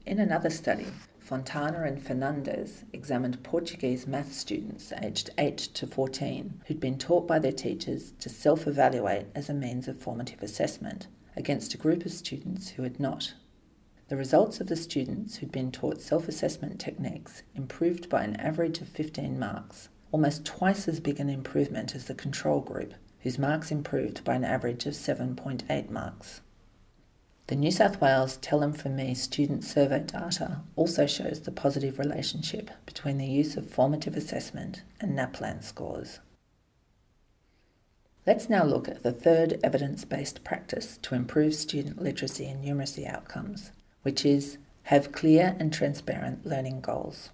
In 0.07 0.21
another 0.21 0.51
study, 0.51 0.87
Fontana 1.19 1.83
and 1.83 2.01
Fernandes 2.01 2.85
examined 2.93 3.43
Portuguese 3.43 4.07
math 4.07 4.33
students 4.33 4.93
aged 5.03 5.31
8 5.37 5.59
to 5.59 5.85
14 5.85 6.63
who'd 6.69 6.79
been 6.79 6.97
taught 6.97 7.27
by 7.27 7.41
their 7.41 7.51
teachers 7.51 8.13
to 8.21 8.29
self 8.29 8.69
evaluate 8.69 9.27
as 9.35 9.49
a 9.49 9.55
means 9.55 9.89
of 9.89 9.99
formative 9.99 10.45
assessment 10.45 11.09
against 11.37 11.75
a 11.75 11.77
group 11.77 12.07
of 12.07 12.13
students 12.13 12.69
who 12.69 12.85
had 12.85 13.01
not. 13.01 13.35
The 14.07 14.17
results 14.17 14.61
of 14.61 14.69
the 14.69 14.77
students 14.77 15.39
who'd 15.39 15.51
been 15.51 15.73
taught 15.73 16.01
self 16.01 16.29
assessment 16.29 16.79
techniques 16.79 17.43
improved 17.57 18.09
by 18.09 18.23
an 18.23 18.37
average 18.37 18.81
of 18.81 18.89
15 18.89 19.37
marks, 19.37 19.89
almost 20.13 20.47
twice 20.47 20.87
as 20.87 21.01
big 21.01 21.19
an 21.19 21.29
improvement 21.29 21.97
as 21.97 22.05
the 22.05 22.15
control 22.15 22.61
group, 22.61 22.95
whose 23.23 23.41
marks 23.41 23.73
improved 23.73 24.23
by 24.23 24.37
an 24.37 24.45
average 24.45 24.87
of 24.87 24.95
7.8 24.95 25.91
marks. 25.91 26.43
The 27.49 27.55
New 27.55 27.71
South 27.71 28.01
Wales 28.01 28.39
Tell 28.39 28.59
Them 28.59 28.73
From 28.73 28.97
Me 28.97 29.15
student 29.15 29.63
survey 29.63 30.01
data 30.01 30.63
also 30.75 31.07
shows 31.07 31.43
the 31.43 31.53
positive 31.53 31.97
relationship 31.97 32.73
between 32.85 33.19
the 33.19 33.27
use 33.27 33.57
of 33.57 33.71
formative 33.71 34.17
assessment 34.17 34.83
and 35.01 35.15
NAPLAN 35.15 35.63
scores. 35.63 36.19
Let's 38.27 38.51
now 38.51 38.65
look 38.65 38.89
at 38.89 39.05
the 39.05 39.13
third 39.13 39.61
evidence 39.63 40.05
based 40.05 40.43
practice 40.43 40.99
to 41.03 41.15
improve 41.15 41.55
student 41.55 42.03
literacy 42.03 42.47
and 42.47 42.65
numeracy 42.65 43.09
outcomes, 43.09 43.71
which 44.03 44.27
is 44.27 44.59
have 44.85 45.13
clear 45.13 45.55
and 45.61 45.73
transparent 45.73 46.45
learning 46.45 46.81
goals. 46.81 47.31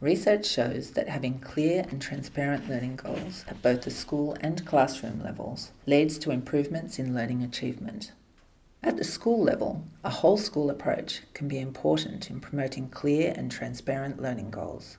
Research 0.00 0.46
shows 0.46 0.92
that 0.92 1.10
having 1.10 1.38
clear 1.40 1.84
and 1.90 2.00
transparent 2.00 2.66
learning 2.66 2.96
goals 2.96 3.44
at 3.46 3.60
both 3.60 3.82
the 3.82 3.90
school 3.90 4.38
and 4.40 4.64
classroom 4.64 5.22
levels 5.22 5.70
leads 5.84 6.16
to 6.16 6.30
improvements 6.30 6.98
in 6.98 7.14
learning 7.14 7.42
achievement 7.42 8.12
at 8.82 8.96
the 8.96 9.04
school 9.04 9.42
level, 9.42 9.84
a 10.02 10.10
whole 10.10 10.38
school 10.38 10.70
approach 10.70 11.22
can 11.34 11.48
be 11.48 11.58
important 11.58 12.30
in 12.30 12.40
promoting 12.40 12.88
clear 12.88 13.34
and 13.36 13.50
transparent 13.50 14.22
learning 14.22 14.50
goals. 14.50 14.96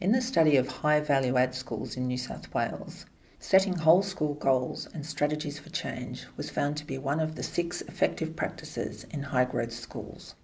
In 0.00 0.12
the 0.12 0.20
study 0.20 0.56
of 0.56 0.68
high 0.68 1.00
value 1.00 1.38
add 1.38 1.54
schools 1.54 1.96
in 1.96 2.06
New 2.06 2.18
South 2.18 2.52
Wales, 2.52 3.06
setting 3.38 3.76
whole 3.76 4.02
school 4.02 4.34
goals 4.34 4.86
and 4.92 5.06
strategies 5.06 5.58
for 5.58 5.70
change 5.70 6.26
was 6.36 6.50
found 6.50 6.76
to 6.76 6.84
be 6.84 6.98
one 6.98 7.18
of 7.18 7.34
the 7.34 7.42
six 7.42 7.80
effective 7.82 8.36
practices 8.36 9.04
in 9.04 9.22
high 9.22 9.46
growth 9.46 9.72
schools. 9.72 10.34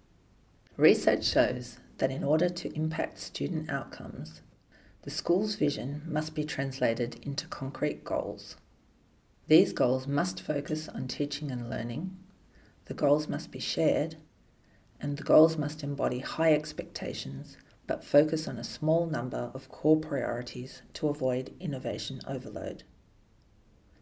Research 0.75 1.23
shows 1.25 1.77
that 1.99 2.09
in 2.09 2.23
order 2.23 2.49
to 2.49 2.75
impact 2.75 3.19
student 3.19 3.69
outcomes, 3.69 4.41
the 5.03 5.11
school's 5.11 5.53
vision 5.55 6.01
must 6.07 6.33
be 6.33 6.43
translated 6.43 7.19
into 7.21 7.45
concrete 7.47 8.03
goals. 8.03 8.55
These 9.47 9.73
goals 9.73 10.07
must 10.07 10.41
focus 10.41 10.89
on 10.89 11.07
teaching 11.07 11.51
and 11.51 11.69
learning, 11.69 12.17
the 12.85 12.93
goals 12.93 13.27
must 13.27 13.51
be 13.51 13.59
shared, 13.59 14.17
and 14.99 15.17
the 15.17 15.23
goals 15.23 15.57
must 15.57 15.83
embody 15.83 16.19
high 16.19 16.53
expectations 16.53 17.57
but 17.87 18.03
focus 18.03 18.47
on 18.47 18.57
a 18.57 18.63
small 18.63 19.05
number 19.05 19.51
of 19.53 19.69
core 19.69 19.99
priorities 19.99 20.81
to 20.93 21.09
avoid 21.09 21.53
innovation 21.59 22.21
overload. 22.27 22.83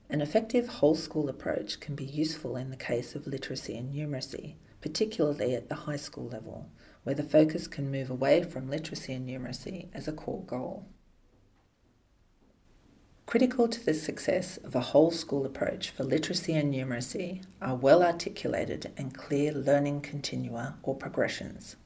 An 0.10 0.22
effective 0.22 0.68
whole 0.68 0.96
school 0.96 1.30
approach 1.30 1.80
can 1.80 1.96
be 1.96 2.06
useful 2.06 2.56
in 2.58 2.70
the 2.70 2.76
case 2.76 3.16
of 3.16 3.26
literacy 3.26 3.78
and 3.78 3.94
numeracy, 3.94 4.56
particularly 4.82 5.56
at 5.56 5.70
the 5.70 5.76
high 5.76 5.96
school 5.96 6.28
level, 6.28 6.70
where 7.04 7.16
the 7.16 7.24
focus 7.24 7.68
can 7.68 7.90
move 7.90 8.10
away 8.10 8.44
from 8.44 8.70
literacy 8.70 9.14
and 9.14 9.28
numeracy 9.28 9.88
as 9.94 10.08
a 10.08 10.12
core 10.12 10.44
goal. 10.44 10.86
Critical 13.32 13.70
to 13.70 13.86
the 13.86 13.94
success 13.94 14.58
of 14.58 14.76
a 14.76 14.82
whole 14.92 15.10
school 15.10 15.46
approach 15.46 15.90
for 15.90 16.04
literacy 16.04 16.54
and 16.54 16.74
numeracy 16.74 17.42
are 17.62 17.78
well 17.78 18.04
articulated 18.04 18.92
and 18.98 19.16
clear 19.18 19.54
learning 19.54 20.02
continua 20.02 20.76
or 20.84 20.96
progressions. 20.96 21.78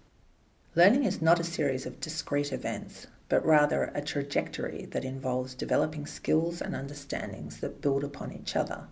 Learning 0.74 1.04
is 1.04 1.22
not 1.22 1.40
a 1.40 1.44
series 1.44 1.86
of 1.86 2.00
discrete 2.00 2.52
events, 2.52 3.06
but 3.30 3.46
rather 3.46 3.92
a 3.94 4.02
trajectory 4.02 4.86
that 4.86 5.06
involves 5.06 5.54
developing 5.54 6.08
skills 6.08 6.64
and 6.64 6.76
understandings 6.76 7.60
that 7.60 7.80
build 7.80 8.04
upon 8.04 8.32
each 8.32 8.56
other. 8.56 8.88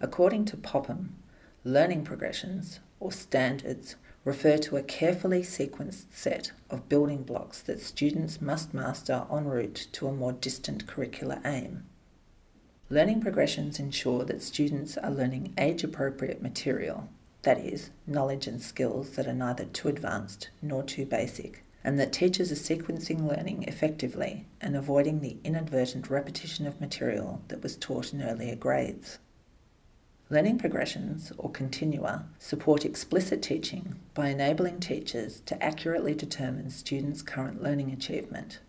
According 0.00 0.46
to 0.46 0.56
Popham, 0.56 1.16
learning 1.64 2.02
progressions, 2.04 2.80
or 3.02 3.12
standards, 3.12 3.96
refer 4.24 4.56
to 4.56 4.76
a 4.76 4.82
carefully 4.82 5.42
sequenced 5.42 6.04
set 6.12 6.52
of 6.70 6.88
building 6.88 7.22
blocks 7.22 7.60
that 7.62 7.80
students 7.80 8.40
must 8.40 8.72
master 8.72 9.26
en 9.32 9.44
route 9.44 9.88
to 9.92 10.06
a 10.06 10.12
more 10.12 10.32
distant 10.32 10.86
curricular 10.86 11.44
aim. 11.44 11.84
Learning 12.88 13.20
progressions 13.20 13.78
ensure 13.78 14.24
that 14.24 14.42
students 14.42 14.96
are 14.96 15.10
learning 15.10 15.52
age 15.58 15.82
appropriate 15.82 16.40
material 16.40 17.08
that 17.42 17.58
is, 17.58 17.90
knowledge 18.06 18.46
and 18.46 18.62
skills 18.62 19.10
that 19.10 19.26
are 19.26 19.34
neither 19.34 19.64
too 19.64 19.88
advanced 19.88 20.50
nor 20.60 20.82
too 20.82 21.04
basic, 21.04 21.64
and 21.82 21.98
that 21.98 22.12
teachers 22.12 22.52
are 22.52 22.54
sequencing 22.54 23.26
learning 23.26 23.64
effectively 23.64 24.46
and 24.60 24.76
avoiding 24.76 25.20
the 25.20 25.36
inadvertent 25.42 26.08
repetition 26.08 26.66
of 26.66 26.80
material 26.80 27.42
that 27.48 27.62
was 27.62 27.76
taught 27.76 28.12
in 28.12 28.22
earlier 28.22 28.54
grades. 28.54 29.18
Learning 30.32 30.56
progressions, 30.56 31.30
or 31.36 31.50
continua, 31.50 32.24
support 32.38 32.86
explicit 32.86 33.42
teaching 33.42 33.96
by 34.14 34.30
enabling 34.30 34.80
teachers 34.80 35.40
to 35.40 35.62
accurately 35.62 36.14
determine 36.14 36.70
students' 36.70 37.20
current 37.20 37.62
learning 37.62 37.92
achievement. 37.92 38.60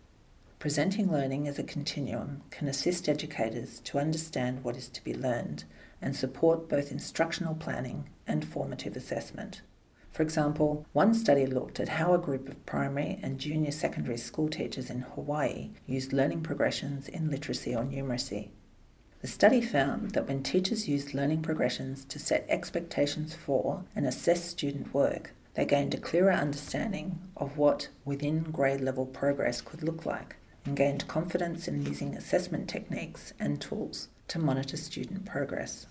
Presenting 0.60 1.10
learning 1.10 1.48
as 1.48 1.58
a 1.58 1.64
continuum 1.64 2.42
can 2.52 2.68
assist 2.68 3.08
educators 3.08 3.80
to 3.80 3.98
understand 3.98 4.62
what 4.62 4.76
is 4.76 4.90
to 4.90 5.02
be 5.06 5.14
learned 5.14 5.64
and 6.02 6.18
support 6.18 6.68
both 6.68 6.92
instructional 6.92 7.56
planning 7.56 8.10
and 8.28 8.44
formative 8.44 8.98
assessment. 8.98 9.62
For 10.12 10.22
example, 10.22 10.86
one 10.92 11.14
study 11.14 11.46
looked 11.46 11.80
at 11.80 11.88
how 11.88 12.14
a 12.14 12.18
group 12.18 12.50
of 12.50 12.66
primary 12.66 13.20
and 13.24 13.40
junior 13.40 13.72
secondary 13.72 14.18
school 14.18 14.50
teachers 14.50 14.90
in 14.90 15.00
Hawaii 15.00 15.70
used 15.88 16.12
learning 16.12 16.42
progressions 16.42 17.08
in 17.08 17.32
literacy 17.32 17.74
or 17.74 17.86
numeracy. 17.86 18.50
The 19.24 19.30
study 19.30 19.62
found 19.62 20.12
that 20.12 20.28
when 20.28 20.44
teachers 20.44 20.90
used 20.90 21.14
learning 21.14 21.44
progressions 21.44 22.04
to 22.10 22.20
set 22.20 22.46
expectations 22.50 23.34
for 23.34 23.86
and 23.96 24.06
assess 24.06 24.44
student 24.44 24.94
work, 24.94 25.34
they 25.54 25.64
gained 25.64 25.94
a 25.94 25.98
clearer 25.98 26.34
understanding 26.34 27.22
of 27.38 27.58
what 27.58 27.88
within 28.04 28.44
grade 28.44 28.82
level 28.82 29.06
progress 29.06 29.62
could 29.62 29.82
look 29.82 30.06
like 30.06 30.36
and 30.66 30.76
gained 30.76 31.08
confidence 31.08 31.70
in 31.70 31.86
using 31.86 32.18
assessment 32.18 32.68
techniques 32.68 33.32
and 33.40 33.62
tools 33.62 34.10
to 34.28 34.40
monitor 34.40 34.76
student 34.76 35.24
progress. 35.24 35.88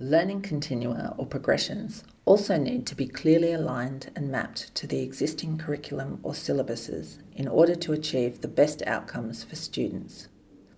Learning 0.00 0.42
continua 0.42 1.14
or 1.18 1.26
progressions 1.26 2.02
also 2.24 2.56
need 2.56 2.88
to 2.88 2.96
be 2.96 3.06
clearly 3.06 3.52
aligned 3.52 4.10
and 4.16 4.32
mapped 4.32 4.74
to 4.74 4.88
the 4.88 5.00
existing 5.00 5.58
curriculum 5.58 6.18
or 6.24 6.32
syllabuses 6.32 7.18
in 7.36 7.46
order 7.46 7.76
to 7.76 7.92
achieve 7.92 8.40
the 8.40 8.48
best 8.48 8.82
outcomes 8.84 9.44
for 9.44 9.54
students. 9.54 10.26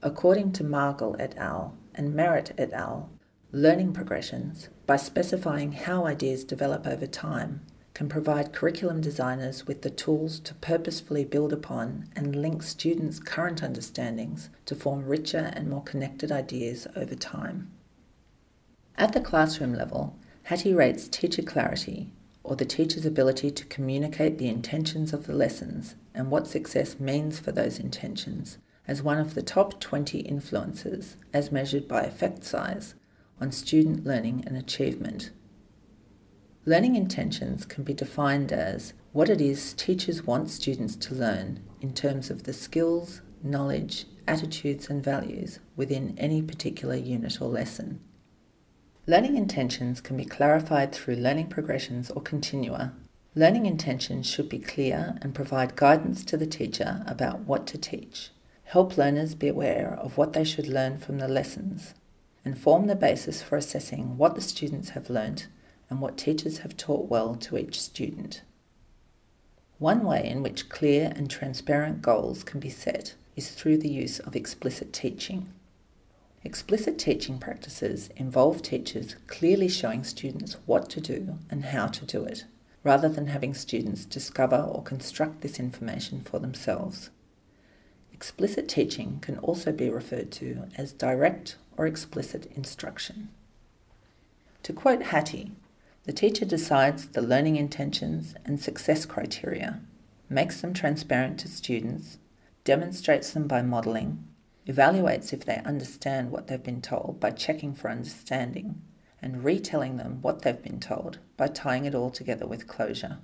According 0.05 0.53
to 0.53 0.65
Margall 0.65 1.17
et 1.19 1.35
al. 1.39 1.75
and 1.95 2.15
Merritt 2.15 2.53
et 2.59 2.75
al., 2.75 3.09
learning 3.53 3.95
progressions, 3.95 4.69
by 4.85 4.97
specifying 4.97 5.73
how 5.73 6.05
ideas 6.05 6.45
develop 6.45 6.87
over 6.87 7.07
time, 7.07 7.63
can 7.95 8.11
provide 8.11 8.53
curriculum 8.53 9.01
designers 9.01 9.67
with 9.67 9.81
the 9.81 9.89
tools 9.89 10.41
to 10.41 10.53
purposefully 10.57 11.25
build 11.25 11.55
upon 11.55 12.11
and 12.15 12.37
link 12.37 12.63
students' 12.63 13.19
current 13.19 13.63
understandings 13.63 14.51
to 14.67 14.75
form 14.75 15.07
richer 15.07 15.51
and 15.55 15.71
more 15.71 15.83
connected 15.83 16.31
ideas 16.31 16.87
over 16.95 17.15
time. 17.15 17.71
At 18.99 19.15
the 19.15 19.21
classroom 19.21 19.73
level, 19.73 20.19
Hattie 20.43 20.75
rates 20.75 21.09
teacher 21.09 21.43
clarity, 21.43 22.13
or 22.43 22.57
the 22.57 22.67
teacher's 22.67 23.07
ability 23.07 23.51
to 23.53 23.65
communicate 23.65 24.37
the 24.37 24.49
intentions 24.49 25.15
of 25.15 25.27
the 25.27 25.33
lessons 25.33 25.95
and 26.13 26.31
what 26.31 26.47
success 26.47 27.01
means 27.01 27.39
for 27.39 27.53
those 27.53 27.79
intentions, 27.79 28.59
as 28.87 29.03
one 29.03 29.19
of 29.19 29.35
the 29.35 29.43
top 29.43 29.81
20 29.81 30.21
influences, 30.21 31.17
as 31.33 31.53
measured 31.53 31.89
by 31.89 32.03
effect 32.03 32.45
size, 32.45 32.95
on 33.41 33.51
student 33.51 34.05
learning 34.05 34.45
and 34.47 34.57
achievement. 34.57 35.31
Learning 36.67 36.97
intentions 36.97 37.67
can 37.67 37.85
be 37.85 37.93
defined 37.93 38.53
as 38.53 38.95
what 39.13 39.29
it 39.29 39.41
is 39.41 39.75
teachers 39.75 40.25
want 40.25 40.51
students 40.51 40.97
to 40.97 41.15
learn 41.15 41.63
in 41.81 41.93
terms 41.93 42.31
of 42.31 42.45
the 42.45 42.53
skills, 42.53 43.21
knowledge, 43.43 44.07
attitudes, 44.27 44.89
and 44.89 45.05
values 45.05 45.61
within 45.77 46.15
any 46.19 46.41
particular 46.41 46.97
unit 46.97 47.41
or 47.41 47.49
lesson. 47.49 48.01
Learning 49.07 49.37
intentions 49.37 50.01
can 50.01 50.17
be 50.17 50.25
clarified 50.25 50.95
through 50.95 51.17
learning 51.17 51.49
progressions 51.49 52.11
or 52.11 52.23
continua. 52.23 52.95
Learning 53.35 53.67
intentions 53.67 54.27
should 54.27 54.49
be 54.49 54.59
clear 54.59 55.19
and 55.21 55.35
provide 55.35 55.77
guidance 55.77 56.25
to 56.25 56.39
the 56.39 56.47
teacher 56.47 57.05
about 57.07 57.41
what 57.41 57.67
to 57.67 57.77
teach. 57.77 58.31
Help 58.75 58.97
learners 58.97 59.37
be 59.37 59.47
aware 59.47 59.97
of 60.03 60.19
what 60.19 60.33
they 60.33 60.43
should 60.43 60.67
learn 60.67 60.99
from 60.99 61.19
the 61.19 61.29
lessons 61.29 61.95
and 62.45 62.59
form 62.59 62.89
the 62.89 62.97
basis 62.97 63.41
for 63.41 63.57
assessing 63.57 64.19
what 64.19 64.35
the 64.35 64.41
students 64.41 64.89
have 64.89 65.09
learnt 65.09 65.47
and 65.89 66.01
what 66.01 66.19
teachers 66.19 66.59
have 66.59 66.77
taught 66.77 67.09
well 67.09 67.37
to 67.37 67.57
each 67.57 67.81
student. 67.81 68.43
One 69.79 70.03
way 70.03 70.29
in 70.29 70.43
which 70.43 70.69
clear 70.69 71.13
and 71.15 71.31
transparent 71.31 72.03
goals 72.03 72.43
can 72.43 72.59
be 72.59 72.69
set 72.69 73.15
is 73.37 73.53
through 73.53 73.79
the 73.79 73.89
use 73.89 74.19
of 74.19 74.35
explicit 74.35 74.93
teaching. 74.93 75.47
Explicit 76.43 76.99
teaching 76.99 77.39
practices 77.39 78.11
involve 78.17 78.61
teachers 78.61 79.15
clearly 79.29 79.69
showing 79.69 80.03
students 80.03 80.57
what 80.67 80.91
to 80.91 81.01
do 81.01 81.39
and 81.49 81.67
how 81.67 81.87
to 81.87 82.05
do 82.05 82.25
it, 82.25 82.45
rather 82.83 83.09
than 83.09 83.29
having 83.29 83.55
students 83.55 84.05
discover 84.05 84.57
or 84.57 84.83
construct 84.83 85.43
this 85.43 85.61
information 85.61 86.23
for 86.23 86.41
themselves. 86.41 87.11
Explicit 88.25 88.71
teaching 88.71 89.19
can 89.21 89.37
also 89.41 89.71
be 89.71 89.91
referred 89.91 90.33
to 90.33 90.63
as 90.79 90.95
direct 90.95 91.57
or 91.77 91.87
explicit 91.87 92.51
instruction. 92.57 93.29
To 94.63 94.73
quote 94.73 95.03
Hattie, 95.03 95.53
the 96.05 96.13
teacher 96.15 96.47
decides 96.47 97.09
the 97.09 97.21
learning 97.21 97.57
intentions 97.57 98.35
and 98.47 98.59
success 98.59 99.05
criteria, 99.05 99.81
makes 100.31 100.63
them 100.63 100.73
transparent 100.73 101.39
to 101.41 101.49
students, 101.49 102.17
demonstrates 102.65 103.31
them 103.31 103.47
by 103.47 103.61
modelling, 103.61 104.25
evaluates 104.67 105.35
if 105.35 105.45
they 105.45 105.61
understand 105.67 106.31
what 106.31 106.47
they've 106.47 106.65
been 106.65 106.81
told 106.81 107.21
by 107.21 107.31
checking 107.31 107.75
for 107.75 107.91
understanding, 107.91 108.81
and 109.21 109.45
retelling 109.45 109.99
them 109.99 110.23
what 110.23 110.41
they've 110.41 110.63
been 110.63 110.81
told 110.81 111.19
by 111.37 111.47
tying 111.47 111.85
it 111.85 111.95
all 111.95 112.11
together 112.11 112.47
with 112.47 112.67
closure. 112.67 113.19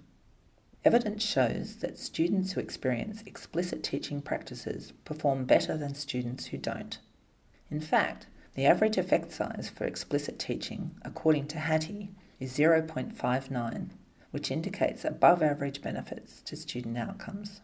Evidence 0.82 1.22
shows 1.22 1.76
that 1.76 1.98
students 1.98 2.52
who 2.52 2.60
experience 2.60 3.22
explicit 3.26 3.82
teaching 3.82 4.22
practices 4.22 4.92
perform 5.04 5.44
better 5.44 5.76
than 5.76 5.94
students 5.94 6.46
who 6.46 6.56
don't. 6.56 6.98
In 7.70 7.80
fact, 7.80 8.26
the 8.54 8.64
average 8.64 8.96
effect 8.96 9.30
size 9.30 9.70
for 9.74 9.84
explicit 9.84 10.38
teaching, 10.38 10.92
according 11.02 11.48
to 11.48 11.58
Hattie, 11.58 12.12
is 12.38 12.56
0.59, 12.56 13.90
which 14.30 14.50
indicates 14.50 15.04
above 15.04 15.42
average 15.42 15.82
benefits 15.82 16.40
to 16.42 16.56
student 16.56 16.96
outcomes. 16.96 17.60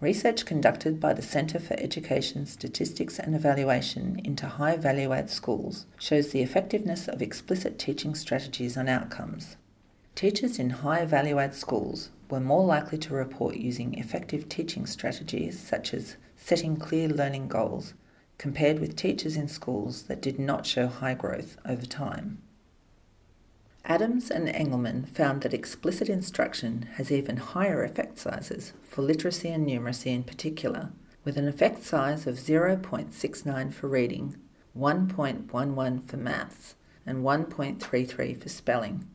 Research 0.00 0.46
conducted 0.46 0.98
by 0.98 1.12
the 1.12 1.22
Centre 1.22 1.60
for 1.60 1.74
Education 1.74 2.46
Statistics 2.46 3.18
and 3.18 3.36
Evaluation 3.36 4.20
into 4.24 4.46
high 4.46 4.76
value 4.76 5.12
add 5.12 5.30
schools 5.30 5.86
shows 5.98 6.30
the 6.30 6.42
effectiveness 6.42 7.06
of 7.06 7.22
explicit 7.22 7.78
teaching 7.78 8.14
strategies 8.14 8.76
on 8.76 8.88
outcomes. 8.88 9.56
Teachers 10.14 10.58
in 10.58 10.70
high 10.70 11.04
value 11.04 11.38
add 11.38 11.54
schools 11.54 12.10
were 12.30 12.40
more 12.40 12.64
likely 12.64 12.98
to 12.98 13.14
report 13.14 13.56
using 13.56 13.94
effective 13.94 14.48
teaching 14.48 14.86
strategies 14.86 15.58
such 15.58 15.92
as 15.94 16.16
setting 16.36 16.76
clear 16.76 17.08
learning 17.08 17.48
goals 17.48 17.94
compared 18.38 18.78
with 18.78 18.96
teachers 18.96 19.36
in 19.36 19.48
schools 19.48 20.04
that 20.04 20.20
did 20.20 20.38
not 20.38 20.66
show 20.66 20.86
high 20.86 21.14
growth 21.14 21.56
over 21.64 21.86
time. 21.86 22.42
Adams 23.84 24.30
and 24.30 24.48
Engelmann 24.48 25.06
found 25.06 25.42
that 25.42 25.54
explicit 25.54 26.08
instruction 26.08 26.88
has 26.94 27.10
even 27.10 27.36
higher 27.36 27.82
effect 27.82 28.18
sizes 28.18 28.72
for 28.82 29.02
literacy 29.02 29.48
and 29.48 29.66
numeracy 29.66 30.14
in 30.14 30.22
particular, 30.22 30.90
with 31.24 31.36
an 31.36 31.48
effect 31.48 31.82
size 31.82 32.26
of 32.26 32.36
0.69 32.36 33.72
for 33.72 33.88
reading, 33.88 34.36
1.11 34.76 36.04
for 36.04 36.16
maths, 36.16 36.74
and 37.04 37.24
1.33 37.24 38.40
for 38.40 38.48
spelling. 38.48 39.08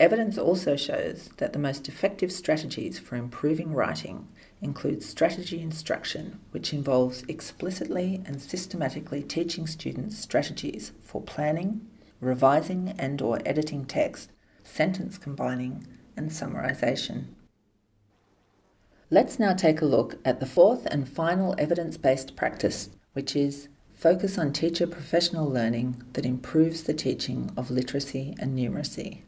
Evidence 0.00 0.38
also 0.38 0.76
shows 0.76 1.30
that 1.38 1.52
the 1.52 1.58
most 1.58 1.88
effective 1.88 2.30
strategies 2.30 3.00
for 3.00 3.16
improving 3.16 3.72
writing 3.72 4.28
include 4.62 5.02
strategy 5.02 5.60
instruction, 5.60 6.38
which 6.52 6.72
involves 6.72 7.24
explicitly 7.26 8.22
and 8.24 8.40
systematically 8.40 9.24
teaching 9.24 9.66
students 9.66 10.16
strategies 10.16 10.92
for 11.00 11.20
planning, 11.20 11.80
revising 12.20 12.94
and 12.96 13.20
or 13.20 13.40
editing 13.44 13.84
text, 13.84 14.30
sentence 14.62 15.18
combining, 15.18 15.84
and 16.16 16.30
summarization. 16.30 17.24
Let's 19.10 19.40
now 19.40 19.54
take 19.54 19.80
a 19.80 19.86
look 19.86 20.18
at 20.24 20.38
the 20.38 20.46
fourth 20.46 20.86
and 20.86 21.08
final 21.08 21.56
evidence-based 21.58 22.36
practice, 22.36 22.90
which 23.14 23.34
is 23.34 23.68
focus 23.96 24.38
on 24.38 24.52
teacher 24.52 24.86
professional 24.86 25.50
learning 25.50 26.04
that 26.12 26.26
improves 26.26 26.84
the 26.84 26.94
teaching 26.94 27.50
of 27.56 27.70
literacy 27.70 28.36
and 28.38 28.56
numeracy. 28.56 29.22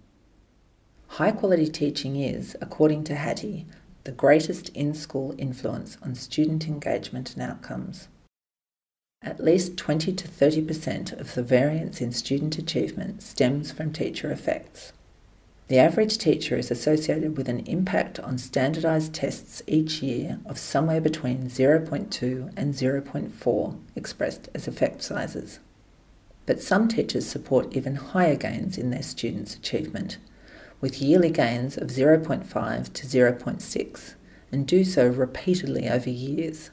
High 1.15 1.33
quality 1.33 1.67
teaching 1.67 2.15
is, 2.15 2.57
according 2.61 3.03
to 3.05 3.17
Hattie, 3.17 3.67
the 4.05 4.13
greatest 4.13 4.69
in 4.71 4.95
school 4.95 5.35
influence 5.39 5.99
on 6.03 6.15
student 6.15 6.69
engagement 6.69 7.35
and 7.35 7.43
outcomes. 7.43 8.07
At 9.21 9.43
least 9.43 9.77
20 9.77 10.13
to 10.13 10.29
30% 10.29 11.21
of 11.21 11.35
the 11.35 11.43
variance 11.43 12.01
in 12.01 12.13
student 12.13 12.59
achievement 12.59 13.25
stems 13.25 13.73
from 13.73 13.93
teacher 13.93 14.31
effects. 14.31 14.93
The 15.67 15.81
average 15.81 16.17
teacher 16.17 16.57
is 16.57 16.71
associated 16.71 17.37
with 17.37 17.49
an 17.49 17.67
impact 17.67 18.21
on 18.21 18.39
standardised 18.39 19.13
tests 19.13 19.63
each 19.67 20.03
year 20.03 20.39
of 20.47 20.59
somewhere 20.59 21.01
between 21.01 21.51
0.2 21.51 22.53
and 22.57 22.73
0.4 22.73 23.79
expressed 23.97 24.49
as 24.55 24.69
effect 24.69 25.03
sizes. 25.03 25.59
But 26.47 26.63
some 26.63 26.87
teachers 26.87 27.27
support 27.27 27.77
even 27.77 27.97
higher 27.97 28.37
gains 28.37 28.79
in 28.79 28.91
their 28.91 29.03
students' 29.03 29.57
achievement, 29.57 30.19
with 30.81 31.03
yearly 31.03 31.31
gains 31.31 31.77
of 31.77 31.89
0.5 31.89 32.93
to 32.93 33.07
0.6, 33.07 34.15
and 34.53 34.67
do 34.67 34.85
so 34.85 35.07
repeatedly 35.07 35.89
over 35.89 36.11
years. 36.11 36.71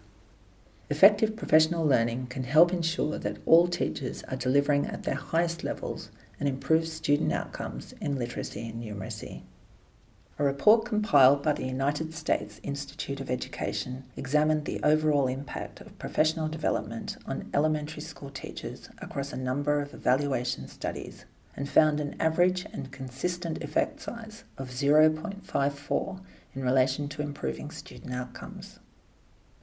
Effective 0.89 1.35
professional 1.35 1.85
learning 1.85 2.27
can 2.27 2.45
help 2.45 2.71
ensure 2.71 3.17
that 3.19 3.39
all 3.45 3.67
teachers 3.67 4.23
are 4.23 4.37
delivering 4.37 4.85
at 4.85 5.03
their 5.03 5.15
highest 5.15 5.63
levels 5.63 6.09
and 6.39 6.47
improve 6.47 6.87
student 6.87 7.33
outcomes 7.33 7.93
in 7.99 8.15
literacy 8.17 8.67
and 8.67 8.81
numeracy. 8.81 9.41
A 10.39 10.43
report 10.43 10.85
compiled 10.85 11.41
by 11.41 11.53
the 11.53 11.65
United 11.65 12.13
States 12.13 12.61
Institute 12.63 13.19
of 13.19 13.29
Education 13.29 14.03
examined 14.15 14.65
the 14.65 14.79
overall 14.83 15.27
impact 15.27 15.81
of 15.81 15.97
professional 15.97 16.47
development 16.47 17.17
on 17.25 17.49
elementary 17.53 18.03
school 18.03 18.29
teachers 18.29 18.87
across 18.99 19.33
a 19.33 19.37
number 19.37 19.81
of 19.81 19.95
evaluation 19.95 20.67
studies 20.67 21.25
and 21.57 21.67
found 21.67 21.99
an 21.99 22.15
average 22.19 22.65
and 22.71 22.91
consistent 22.91 23.61
effect 23.63 23.99
size 23.99 24.45
of 24.57 24.69
0.54 24.69 26.21
in 26.53 26.63
relation 26.63 27.09
to 27.09 27.21
improving 27.21 27.71
student 27.71 28.13
outcomes. 28.13 28.79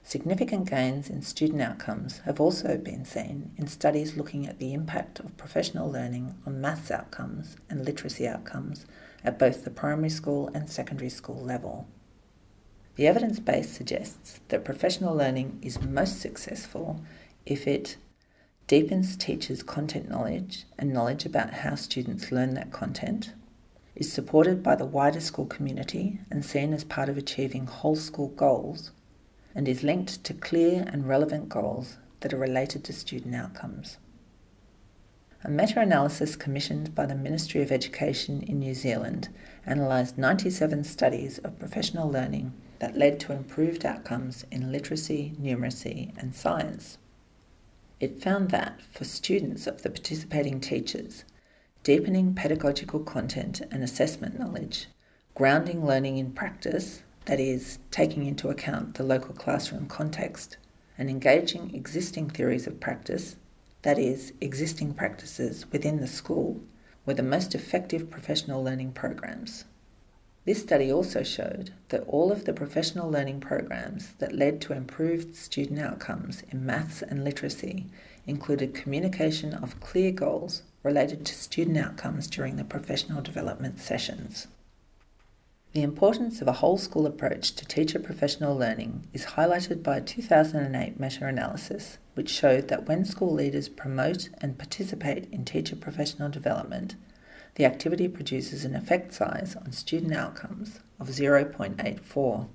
Significant 0.03 0.69
gains 0.69 1.09
in 1.09 1.23
student 1.23 1.61
outcomes 1.61 2.19
have 2.19 2.39
also 2.39 2.77
been 2.77 3.05
seen 3.05 3.51
in 3.57 3.65
studies 3.65 4.15
looking 4.15 4.45
at 4.45 4.59
the 4.59 4.71
impact 4.71 5.19
of 5.19 5.35
professional 5.35 5.91
learning 5.91 6.35
on 6.45 6.61
maths 6.61 6.91
outcomes 6.91 7.55
and 7.71 7.83
literacy 7.83 8.27
outcomes 8.27 8.85
at 9.23 9.39
both 9.39 9.63
the 9.63 9.71
primary 9.71 10.09
school 10.09 10.51
and 10.53 10.69
secondary 10.69 11.09
school 11.09 11.41
level. 11.43 11.87
The 12.97 13.07
evidence 13.07 13.39
base 13.39 13.69
suggests 13.69 14.41
that 14.49 14.63
professional 14.63 15.15
learning 15.15 15.57
is 15.63 15.81
most 15.81 16.21
successful 16.21 17.01
if 17.45 17.67
it 17.67 17.97
deepens 18.67 19.15
teachers' 19.15 19.61
content 19.61 20.09
knowledge 20.09 20.65
and 20.77 20.91
knowledge 20.91 21.25
about 21.25 21.53
how 21.53 21.75
students 21.75 22.31
learn 22.31 22.55
that 22.55 22.71
content, 22.71 23.33
is 23.95 24.11
supported 24.11 24.61
by 24.63 24.75
the 24.75 24.85
wider 24.85 25.19
school 25.19 25.45
community 25.45 26.19
and 26.31 26.43
seen 26.43 26.73
as 26.73 26.83
part 26.83 27.07
of 27.07 27.17
achieving 27.17 27.65
whole 27.65 27.95
school 27.95 28.29
goals 28.29 28.91
and 29.53 29.67
is 29.67 29.83
linked 29.83 30.23
to 30.23 30.33
clear 30.33 30.83
and 30.91 31.07
relevant 31.07 31.47
goals 31.47 31.97
that 32.19 32.33
are 32.33 32.37
related 32.37 32.83
to 32.83 32.91
student 32.91 33.35
outcomes. 33.35 33.97
A 35.43 35.49
meta 35.49 35.79
analysis 35.79 36.35
commissioned 36.35 36.95
by 36.95 37.05
the 37.05 37.13
Ministry 37.13 37.61
of 37.61 37.71
Education 37.71 38.41
in 38.41 38.59
New 38.59 38.73
Zealand 38.73 39.29
analysed 39.63 40.17
97 40.17 40.83
studies 40.83 41.37
of 41.37 41.59
professional 41.59 42.09
learning 42.09 42.51
that 42.79 42.97
led 42.97 43.19
to 43.21 43.31
improved 43.31 43.85
outcomes 43.85 44.43
in 44.51 44.71
literacy, 44.71 45.33
numeracy, 45.39 46.17
and 46.17 46.33
science. 46.35 46.97
It 48.05 48.21
found 48.21 48.51
that, 48.51 48.83
for 48.83 49.03
students 49.03 49.65
of 49.65 49.81
the 49.81 49.89
participating 49.89 50.61
teachers, 50.61 51.25
deepening 51.81 52.35
pedagogical 52.35 52.99
content 52.99 53.63
and 53.71 53.81
assessment 53.81 54.37
knowledge, 54.37 54.85
grounding 55.33 55.83
learning 55.83 56.19
in 56.19 56.31
practice, 56.31 57.01
that 57.25 57.39
is, 57.39 57.79
taking 57.89 58.27
into 58.27 58.49
account 58.49 58.93
the 58.93 59.03
local 59.03 59.33
classroom 59.33 59.87
context, 59.87 60.57
and 60.99 61.09
engaging 61.09 61.73
existing 61.73 62.29
theories 62.29 62.67
of 62.67 62.79
practice, 62.79 63.37
that 63.81 63.97
is, 63.97 64.33
existing 64.39 64.93
practices 64.93 65.65
within 65.71 65.99
the 65.99 66.05
school, 66.05 66.61
were 67.07 67.15
the 67.15 67.23
most 67.23 67.55
effective 67.55 68.11
professional 68.11 68.63
learning 68.63 68.91
programs. 68.91 69.65
This 70.45 70.61
study 70.61 70.91
also 70.91 71.23
showed 71.23 71.71
that 71.89 72.05
all 72.07 72.31
of 72.31 72.45
the 72.45 72.53
professional 72.53 73.09
learning 73.09 73.39
programs 73.39 74.13
that 74.19 74.35
led 74.35 74.61
to 74.61 74.73
improved 74.73 75.35
student 75.35 75.79
outcomes 75.79 76.43
in 76.51 76.63
maths 76.63 77.01
and 77.01 77.23
literacy 77.23 77.87
included 78.27 78.75
communication 78.75 79.55
of 79.55 79.79
clear 79.79 80.11
goals 80.11 80.61
related 80.83 81.25
to 81.25 81.33
student 81.33 81.77
outcomes 81.77 82.27
during 82.27 82.57
the 82.57 82.63
professional 82.63 83.23
development 83.23 83.79
sessions. 83.79 84.45
The 85.73 85.81
importance 85.81 86.41
of 86.41 86.47
a 86.47 86.53
whole 86.53 86.77
school 86.77 87.07
approach 87.07 87.53
to 87.55 87.65
teacher 87.65 87.99
professional 87.99 88.55
learning 88.55 89.07
is 89.13 89.25
highlighted 89.25 89.81
by 89.81 89.97
a 89.97 90.01
2008 90.01 90.99
meta 90.99 91.25
analysis, 91.25 91.97
which 92.13 92.29
showed 92.29 92.67
that 92.67 92.87
when 92.87 93.03
school 93.03 93.33
leaders 93.33 93.67
promote 93.67 94.29
and 94.39 94.59
participate 94.59 95.27
in 95.33 95.43
teacher 95.43 95.75
professional 95.75 96.29
development, 96.29 96.95
the 97.55 97.65
activity 97.65 98.07
produces 98.07 98.65
an 98.65 98.75
effect 98.75 99.13
size 99.13 99.55
on 99.55 99.71
student 99.71 100.13
outcomes 100.13 100.81
of 100.99 101.07
0.84. 101.07 102.47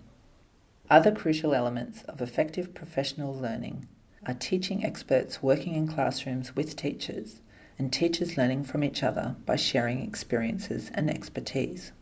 Other 0.90 1.12
crucial 1.12 1.54
elements 1.54 2.02
of 2.04 2.20
effective 2.20 2.74
professional 2.74 3.34
learning 3.34 3.88
are 4.26 4.34
teaching 4.34 4.84
experts 4.84 5.42
working 5.42 5.74
in 5.74 5.88
classrooms 5.88 6.54
with 6.54 6.76
teachers 6.76 7.40
and 7.78 7.90
teachers 7.90 8.36
learning 8.36 8.64
from 8.64 8.84
each 8.84 9.02
other 9.02 9.36
by 9.46 9.56
sharing 9.56 10.02
experiences 10.02 10.90
and 10.92 11.08
expertise. 11.08 11.92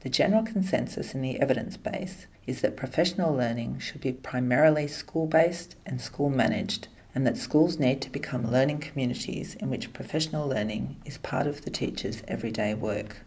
The 0.00 0.08
general 0.08 0.42
consensus 0.42 1.14
in 1.14 1.20
the 1.20 1.40
evidence 1.40 1.76
base 1.76 2.26
is 2.46 2.62
that 2.62 2.76
professional 2.76 3.34
learning 3.34 3.80
should 3.80 4.00
be 4.00 4.12
primarily 4.12 4.86
school 4.86 5.26
based 5.26 5.76
and 5.84 6.00
school 6.00 6.30
managed, 6.30 6.88
and 7.14 7.26
that 7.26 7.36
schools 7.36 7.78
need 7.78 8.00
to 8.02 8.10
become 8.10 8.50
learning 8.50 8.78
communities 8.78 9.54
in 9.56 9.70
which 9.70 9.92
professional 9.92 10.48
learning 10.48 10.96
is 11.04 11.18
part 11.18 11.46
of 11.46 11.62
the 11.62 11.70
teacher's 11.70 12.22
everyday 12.26 12.74
work. 12.74 13.18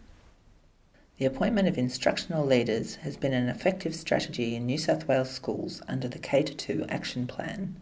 The 1.18 1.24
appointment 1.24 1.66
of 1.66 1.78
instructional 1.78 2.46
leaders 2.46 2.96
has 2.96 3.16
been 3.16 3.32
an 3.32 3.48
effective 3.48 3.94
strategy 3.94 4.54
in 4.54 4.66
New 4.66 4.78
South 4.78 5.08
Wales 5.08 5.30
schools 5.30 5.82
under 5.88 6.06
the 6.06 6.18
K 6.18 6.42
2 6.42 6.86
Action 6.88 7.26
Plan 7.26 7.76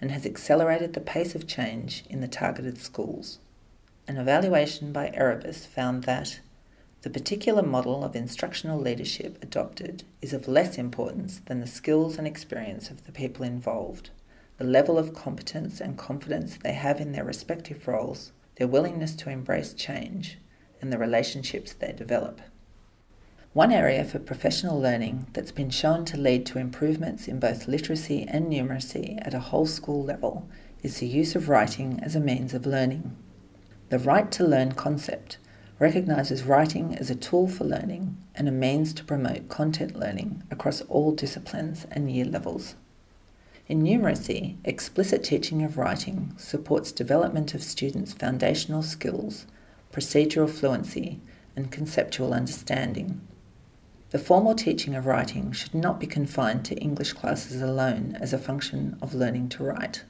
and 0.00 0.10
has 0.10 0.26
accelerated 0.26 0.94
the 0.94 1.00
pace 1.00 1.34
of 1.34 1.46
change 1.46 2.04
in 2.08 2.20
the 2.20 2.26
targeted 2.26 2.78
schools. 2.78 3.38
An 4.08 4.16
evaluation 4.16 4.92
by 4.92 5.10
Erebus 5.14 5.66
found 5.66 6.04
that 6.04 6.40
the 7.02 7.10
particular 7.10 7.62
model 7.62 8.02
of 8.02 8.16
instructional 8.16 8.80
leadership 8.80 9.38
adopted 9.40 10.02
is 10.20 10.32
of 10.32 10.48
less 10.48 10.76
importance 10.76 11.40
than 11.46 11.60
the 11.60 11.66
skills 11.66 12.18
and 12.18 12.26
experience 12.26 12.90
of 12.90 13.06
the 13.06 13.12
people 13.12 13.44
involved, 13.44 14.10
the 14.60 14.66
level 14.66 14.98
of 14.98 15.14
competence 15.14 15.80
and 15.80 15.96
confidence 15.96 16.58
they 16.58 16.74
have 16.74 17.00
in 17.00 17.12
their 17.12 17.24
respective 17.24 17.88
roles, 17.88 18.32
their 18.56 18.68
willingness 18.68 19.14
to 19.14 19.30
embrace 19.30 19.72
change, 19.72 20.36
and 20.82 20.92
the 20.92 20.98
relationships 20.98 21.72
they 21.72 21.92
develop. 21.92 22.42
One 23.54 23.72
area 23.72 24.04
for 24.04 24.18
professional 24.18 24.78
learning 24.78 25.28
that's 25.32 25.50
been 25.50 25.70
shown 25.70 26.04
to 26.04 26.18
lead 26.18 26.44
to 26.44 26.58
improvements 26.58 27.26
in 27.26 27.40
both 27.40 27.68
literacy 27.68 28.26
and 28.28 28.52
numeracy 28.52 29.18
at 29.26 29.32
a 29.32 29.40
whole 29.40 29.64
school 29.64 30.04
level 30.04 30.46
is 30.82 30.98
the 30.98 31.06
use 31.06 31.34
of 31.34 31.48
writing 31.48 31.98
as 32.02 32.14
a 32.14 32.20
means 32.20 32.52
of 32.52 32.66
learning. 32.66 33.16
The 33.88 33.98
write 33.98 34.30
to 34.32 34.44
learn 34.44 34.72
concept 34.72 35.38
recognises 35.78 36.42
writing 36.42 36.94
as 36.94 37.08
a 37.08 37.14
tool 37.14 37.48
for 37.48 37.64
learning 37.64 38.18
and 38.34 38.46
a 38.46 38.52
means 38.52 38.92
to 38.92 39.04
promote 39.04 39.48
content 39.48 39.98
learning 39.98 40.42
across 40.50 40.82
all 40.82 41.12
disciplines 41.12 41.86
and 41.90 42.12
year 42.12 42.26
levels. 42.26 42.74
In 43.70 43.84
numeracy, 43.84 44.56
explicit 44.64 45.22
teaching 45.22 45.62
of 45.62 45.78
writing 45.78 46.34
supports 46.36 46.90
development 46.90 47.54
of 47.54 47.62
students' 47.62 48.12
foundational 48.12 48.82
skills 48.82 49.46
procedural 49.92 50.50
fluency, 50.50 51.20
and 51.54 51.70
conceptual 51.70 52.32
understanding. 52.32 53.20
The 54.10 54.18
formal 54.18 54.56
teaching 54.56 54.96
of 54.96 55.06
writing 55.06 55.52
should 55.52 55.72
not 55.72 56.00
be 56.00 56.08
confined 56.08 56.64
to 56.64 56.74
English 56.78 57.12
classes 57.12 57.62
alone 57.62 58.18
as 58.20 58.32
a 58.32 58.38
function 58.38 58.98
of 59.00 59.14
learning 59.14 59.50
to 59.50 59.62
write. 59.62 60.02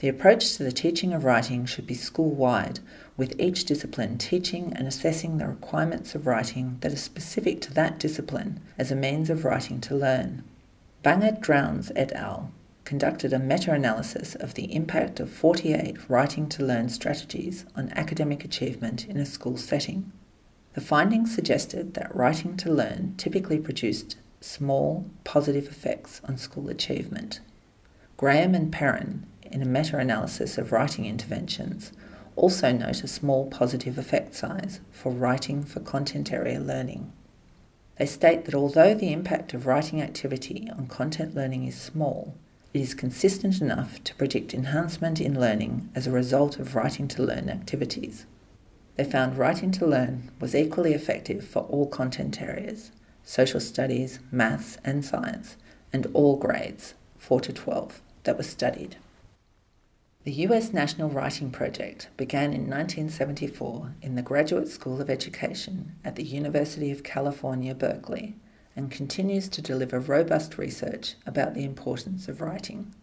The 0.00 0.08
approach 0.08 0.56
to 0.56 0.62
the 0.62 0.70
teaching 0.70 1.14
of 1.14 1.24
writing 1.24 1.64
should 1.64 1.86
be 1.86 1.94
school 1.94 2.30
wide, 2.30 2.80
with 3.16 3.40
each 3.40 3.64
discipline 3.64 4.18
teaching 4.18 4.74
and 4.76 4.86
assessing 4.86 5.38
the 5.38 5.46
requirements 5.46 6.14
of 6.14 6.26
writing 6.26 6.76
that 6.82 6.92
are 6.92 6.96
specific 6.96 7.62
to 7.62 7.72
that 7.72 7.98
discipline 7.98 8.60
as 8.76 8.90
a 8.92 8.96
means 8.96 9.30
of 9.30 9.46
writing 9.46 9.80
to 9.80 9.94
learn. 9.94 10.44
Bangert 11.02 11.40
Drowns 11.40 11.90
et 11.96 12.12
al. 12.12 12.52
Conducted 12.84 13.32
a 13.32 13.38
meta 13.38 13.72
analysis 13.72 14.34
of 14.34 14.54
the 14.54 14.74
impact 14.74 15.20
of 15.20 15.30
48 15.30 16.10
writing 16.10 16.48
to 16.48 16.64
learn 16.64 16.88
strategies 16.88 17.64
on 17.76 17.92
academic 17.96 18.44
achievement 18.44 19.06
in 19.06 19.16
a 19.16 19.26
school 19.26 19.56
setting. 19.56 20.10
The 20.74 20.80
findings 20.80 21.34
suggested 21.34 21.94
that 21.94 22.14
writing 22.14 22.56
to 22.58 22.72
learn 22.72 23.14
typically 23.16 23.58
produced 23.58 24.16
small 24.40 25.10
positive 25.24 25.68
effects 25.68 26.20
on 26.24 26.36
school 26.36 26.68
achievement. 26.68 27.40
Graham 28.16 28.54
and 28.54 28.72
Perin 28.72 29.26
in 29.52 29.62
a 29.62 29.66
meta 29.66 29.98
analysis 29.98 30.56
of 30.56 30.72
writing 30.72 31.04
interventions, 31.04 31.92
also 32.34 32.72
note 32.72 33.04
a 33.04 33.08
small 33.08 33.46
positive 33.48 33.98
effect 33.98 34.34
size 34.34 34.80
for 34.90 35.12
writing 35.12 35.62
for 35.62 35.80
content 35.80 36.32
area 36.32 36.58
learning. 36.58 37.12
They 37.98 38.06
state 38.06 38.46
that 38.46 38.54
although 38.54 38.94
the 38.94 39.12
impact 39.12 39.52
of 39.52 39.66
writing 39.66 40.00
activity 40.00 40.68
on 40.76 40.86
content 40.86 41.34
learning 41.34 41.66
is 41.66 41.78
small, 41.78 42.34
it 42.72 42.80
is 42.80 42.94
consistent 42.94 43.60
enough 43.60 44.02
to 44.04 44.14
predict 44.14 44.54
enhancement 44.54 45.20
in 45.20 45.38
learning 45.38 45.90
as 45.94 46.06
a 46.06 46.10
result 46.10 46.58
of 46.58 46.74
writing 46.74 47.06
to 47.08 47.22
learn 47.22 47.50
activities. 47.50 48.24
They 48.96 49.04
found 49.04 49.36
writing 49.36 49.70
to 49.72 49.86
learn 49.86 50.30
was 50.40 50.54
equally 50.54 50.94
effective 50.94 51.46
for 51.46 51.62
all 51.64 51.86
content 51.86 52.40
areas 52.40 52.92
social 53.24 53.60
studies, 53.60 54.18
maths, 54.32 54.78
and 54.84 55.04
science, 55.04 55.56
and 55.92 56.08
all 56.12 56.36
grades, 56.36 56.94
4 57.18 57.40
to 57.42 57.52
12, 57.52 58.02
that 58.24 58.36
were 58.36 58.42
studied. 58.42 58.96
The 60.24 60.32
US 60.46 60.72
National 60.72 61.08
Writing 61.08 61.50
Project 61.50 62.08
began 62.16 62.52
in 62.52 62.68
1974 62.68 63.94
in 64.02 64.14
the 64.14 64.22
Graduate 64.22 64.68
School 64.68 65.00
of 65.00 65.10
Education 65.10 65.96
at 66.04 66.16
the 66.16 66.24
University 66.24 66.90
of 66.90 67.02
California, 67.02 67.74
Berkeley, 67.74 68.34
and 68.74 68.90
continues 68.90 69.48
to 69.48 69.62
deliver 69.62 69.98
robust 69.98 70.58
research 70.58 71.14
about 71.26 71.54
the 71.54 71.64
importance 71.64 72.28
of 72.28 72.40
writing. 72.40 72.94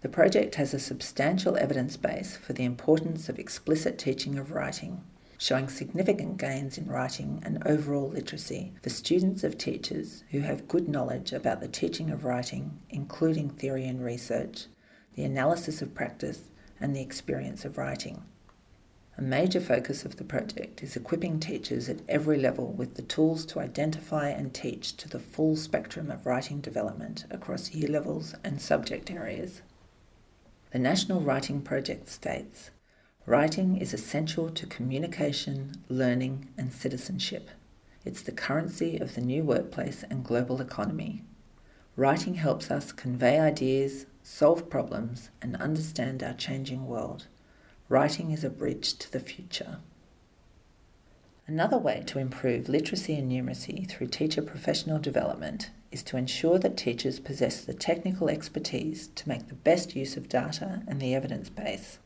The 0.00 0.08
project 0.08 0.56
has 0.56 0.74
a 0.74 0.78
substantial 0.78 1.56
evidence 1.56 1.96
base 1.96 2.36
for 2.36 2.52
the 2.52 2.64
importance 2.64 3.28
of 3.28 3.38
explicit 3.38 3.98
teaching 3.98 4.36
of 4.36 4.50
writing, 4.50 5.02
showing 5.38 5.68
significant 5.68 6.36
gains 6.36 6.76
in 6.76 6.86
writing 6.86 7.42
and 7.44 7.66
overall 7.66 8.08
literacy 8.08 8.72
for 8.82 8.90
students 8.90 9.44
of 9.44 9.56
teachers 9.56 10.24
who 10.30 10.40
have 10.40 10.68
good 10.68 10.88
knowledge 10.88 11.32
about 11.32 11.60
the 11.60 11.68
teaching 11.68 12.10
of 12.10 12.24
writing, 12.24 12.80
including 12.90 13.48
theory 13.50 13.86
and 13.86 14.04
research, 14.04 14.66
the 15.14 15.24
analysis 15.24 15.80
of 15.80 15.94
practice, 15.94 16.50
and 16.80 16.94
the 16.94 17.00
experience 17.00 17.64
of 17.64 17.78
writing. 17.78 18.22
A 19.16 19.22
major 19.22 19.60
focus 19.60 20.04
of 20.04 20.16
the 20.16 20.24
project 20.24 20.82
is 20.82 20.96
equipping 20.96 21.38
teachers 21.38 21.88
at 21.88 22.02
every 22.08 22.36
level 22.36 22.72
with 22.72 22.96
the 22.96 23.02
tools 23.02 23.46
to 23.46 23.60
identify 23.60 24.28
and 24.28 24.52
teach 24.52 24.96
to 24.96 25.08
the 25.08 25.20
full 25.20 25.54
spectrum 25.54 26.10
of 26.10 26.26
writing 26.26 26.60
development 26.60 27.24
across 27.30 27.72
year 27.72 27.88
levels 27.88 28.34
and 28.42 28.60
subject 28.60 29.12
areas. 29.12 29.62
The 30.72 30.80
National 30.80 31.20
Writing 31.20 31.62
Project 31.62 32.08
states 32.08 32.72
Writing 33.24 33.76
is 33.76 33.94
essential 33.94 34.50
to 34.50 34.66
communication, 34.66 35.84
learning, 35.88 36.48
and 36.58 36.72
citizenship. 36.72 37.50
It's 38.04 38.22
the 38.22 38.32
currency 38.32 38.98
of 38.98 39.14
the 39.14 39.20
new 39.20 39.44
workplace 39.44 40.02
and 40.10 40.24
global 40.24 40.60
economy. 40.60 41.22
Writing 41.94 42.34
helps 42.34 42.68
us 42.68 42.90
convey 42.90 43.38
ideas, 43.38 44.06
solve 44.24 44.68
problems, 44.68 45.30
and 45.40 45.54
understand 45.56 46.24
our 46.24 46.34
changing 46.34 46.86
world. 46.86 47.28
Writing 47.94 48.32
is 48.32 48.42
a 48.42 48.50
bridge 48.50 48.94
to 48.94 49.12
the 49.12 49.20
future. 49.20 49.78
Another 51.46 51.78
way 51.78 52.02
to 52.06 52.18
improve 52.18 52.68
literacy 52.68 53.14
and 53.14 53.30
numeracy 53.30 53.88
through 53.88 54.08
teacher 54.08 54.42
professional 54.42 54.98
development 54.98 55.70
is 55.92 56.02
to 56.02 56.16
ensure 56.16 56.58
that 56.58 56.76
teachers 56.76 57.20
possess 57.20 57.60
the 57.60 57.72
technical 57.72 58.28
expertise 58.28 59.06
to 59.14 59.28
make 59.28 59.46
the 59.46 59.54
best 59.54 59.94
use 59.94 60.16
of 60.16 60.28
data 60.28 60.82
and 60.88 61.00
the 61.00 61.14
evidence 61.14 61.48
base. 61.48 62.00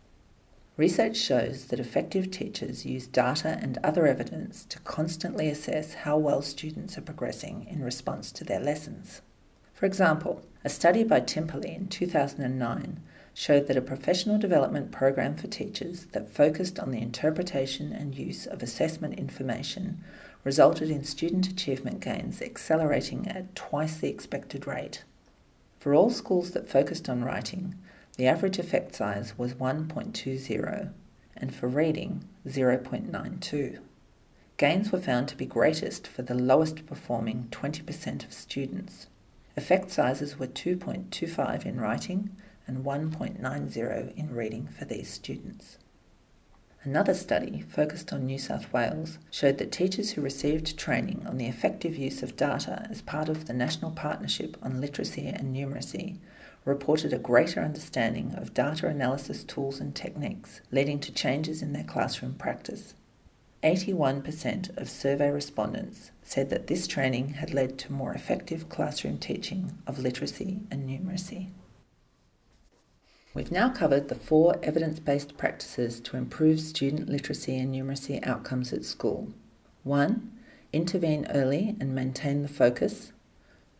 Research 0.76 1.16
shows 1.16 1.68
that 1.68 1.80
effective 1.80 2.30
teachers 2.30 2.84
use 2.84 3.06
data 3.06 3.58
and 3.62 3.78
other 3.82 4.06
evidence 4.06 4.66
to 4.66 4.80
constantly 4.80 5.48
assess 5.48 5.94
how 5.94 6.18
well 6.18 6.42
students 6.42 6.98
are 6.98 7.00
progressing 7.00 7.66
in 7.66 7.82
response 7.82 8.30
to 8.32 8.44
their 8.44 8.60
lessons. 8.60 9.22
For 9.72 9.86
example, 9.86 10.42
a 10.62 10.68
study 10.68 11.02
by 11.02 11.22
Timperley 11.22 11.74
in 11.74 11.88
2009 11.88 13.00
showed 13.38 13.68
that 13.68 13.76
a 13.76 13.80
professional 13.80 14.36
development 14.36 14.90
program 14.90 15.32
for 15.32 15.46
teachers 15.46 16.06
that 16.06 16.28
focused 16.28 16.80
on 16.80 16.90
the 16.90 17.00
interpretation 17.00 17.92
and 17.92 18.18
use 18.18 18.46
of 18.46 18.64
assessment 18.64 19.16
information 19.16 20.02
resulted 20.42 20.90
in 20.90 21.04
student 21.04 21.46
achievement 21.46 22.00
gains 22.00 22.42
accelerating 22.42 23.28
at 23.28 23.54
twice 23.54 23.98
the 23.98 24.08
expected 24.08 24.66
rate. 24.66 25.04
For 25.78 25.94
all 25.94 26.10
schools 26.10 26.50
that 26.50 26.68
focused 26.68 27.08
on 27.08 27.22
writing, 27.22 27.76
the 28.16 28.26
average 28.26 28.58
effect 28.58 28.96
size 28.96 29.38
was 29.38 29.54
1.20, 29.54 30.90
and 31.36 31.54
for 31.54 31.68
reading, 31.68 32.24
0.92. 32.44 33.78
Gains 34.56 34.90
were 34.90 34.98
found 34.98 35.28
to 35.28 35.36
be 35.36 35.46
greatest 35.46 36.08
for 36.08 36.22
the 36.22 36.34
lowest 36.34 36.86
performing 36.86 37.46
20% 37.52 38.24
of 38.24 38.32
students. 38.32 39.06
Effect 39.56 39.92
sizes 39.92 40.40
were 40.40 40.48
2.25 40.48 41.64
in 41.64 41.80
writing 41.80 42.30
and 42.68 42.84
1.90 42.84 44.14
in 44.16 44.34
reading 44.34 44.68
for 44.68 44.84
these 44.84 45.10
students. 45.10 45.78
Another 46.84 47.14
study, 47.14 47.60
focused 47.60 48.12
on 48.12 48.24
New 48.24 48.38
South 48.38 48.72
Wales, 48.72 49.18
showed 49.32 49.58
that 49.58 49.72
teachers 49.72 50.12
who 50.12 50.22
received 50.22 50.78
training 50.78 51.26
on 51.26 51.36
the 51.36 51.46
effective 51.46 51.96
use 51.96 52.22
of 52.22 52.36
data 52.36 52.86
as 52.88 53.02
part 53.02 53.28
of 53.28 53.46
the 53.46 53.52
National 53.52 53.90
Partnership 53.90 54.56
on 54.62 54.80
Literacy 54.80 55.26
and 55.26 55.54
Numeracy 55.54 56.18
reported 56.64 57.12
a 57.12 57.18
greater 57.18 57.60
understanding 57.60 58.34
of 58.36 58.54
data 58.54 58.86
analysis 58.86 59.42
tools 59.42 59.80
and 59.80 59.94
techniques, 59.94 60.60
leading 60.70 61.00
to 61.00 61.12
changes 61.12 61.62
in 61.62 61.72
their 61.72 61.84
classroom 61.84 62.34
practice. 62.34 62.94
81% 63.64 64.76
of 64.76 64.88
survey 64.88 65.30
respondents 65.30 66.12
said 66.22 66.48
that 66.50 66.68
this 66.68 66.86
training 66.86 67.30
had 67.34 67.52
led 67.52 67.76
to 67.78 67.92
more 67.92 68.12
effective 68.12 68.68
classroom 68.68 69.18
teaching 69.18 69.76
of 69.86 69.98
literacy 69.98 70.60
and 70.70 70.88
numeracy. 70.88 71.48
We've 73.34 73.52
now 73.52 73.68
covered 73.68 74.08
the 74.08 74.14
four 74.14 74.58
evidence 74.62 75.00
based 75.00 75.36
practices 75.36 76.00
to 76.00 76.16
improve 76.16 76.60
student 76.60 77.08
literacy 77.08 77.58
and 77.58 77.74
numeracy 77.74 78.26
outcomes 78.26 78.72
at 78.72 78.84
school. 78.84 79.32
1. 79.84 80.32
Intervene 80.72 81.26
early 81.30 81.76
and 81.78 81.94
maintain 81.94 82.42
the 82.42 82.48
focus. 82.48 83.12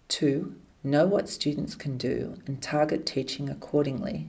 2. 0.09 0.55
Know 0.85 1.07
what 1.07 1.29
students 1.29 1.75
can 1.75 1.97
do 1.97 2.37
and 2.47 2.63
target 2.63 3.07
teaching 3.07 3.49
accordingly. 3.49 4.29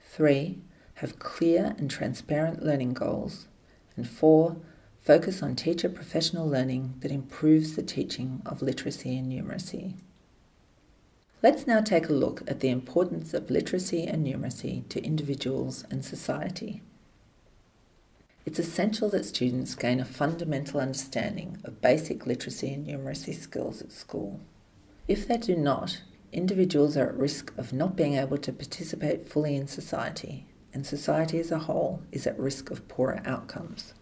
3. 0.00 0.58
Have 0.94 1.18
clear 1.18 1.74
and 1.78 1.90
transparent 1.90 2.62
learning 2.64 2.94
goals. 2.94 3.48
And 3.96 4.08
4 4.08 4.56
focus 5.06 5.40
on 5.40 5.54
teacher 5.54 5.88
professional 5.88 6.48
learning 6.48 6.94
that 7.00 7.12
improves 7.12 7.76
the 7.76 7.82
teaching 7.82 8.42
of 8.44 8.60
literacy 8.60 9.16
and 9.16 9.30
numeracy. 9.30 9.94
Let's 11.46 11.64
now 11.64 11.80
take 11.80 12.08
a 12.08 12.12
look 12.12 12.42
at 12.48 12.58
the 12.58 12.70
importance 12.70 13.32
of 13.32 13.52
literacy 13.52 14.04
and 14.04 14.26
numeracy 14.26 14.88
to 14.88 15.04
individuals 15.04 15.84
and 15.92 16.04
society. 16.04 16.82
It's 18.44 18.58
essential 18.58 19.08
that 19.10 19.26
students 19.26 19.76
gain 19.76 20.00
a 20.00 20.04
fundamental 20.04 20.80
understanding 20.80 21.58
of 21.62 21.80
basic 21.80 22.26
literacy 22.26 22.74
and 22.74 22.84
numeracy 22.84 23.32
skills 23.32 23.80
at 23.80 23.92
school. 23.92 24.40
If 25.06 25.28
they 25.28 25.36
do 25.36 25.54
not, 25.54 26.02
individuals 26.32 26.96
are 26.96 27.10
at 27.10 27.16
risk 27.16 27.56
of 27.56 27.72
not 27.72 27.94
being 27.94 28.14
able 28.14 28.38
to 28.38 28.52
participate 28.52 29.28
fully 29.28 29.54
in 29.54 29.68
society, 29.68 30.46
and 30.74 30.84
society 30.84 31.38
as 31.38 31.52
a 31.52 31.60
whole 31.60 32.02
is 32.10 32.26
at 32.26 32.36
risk 32.40 32.72
of 32.72 32.88
poorer 32.88 33.22
outcomes. 33.24 33.94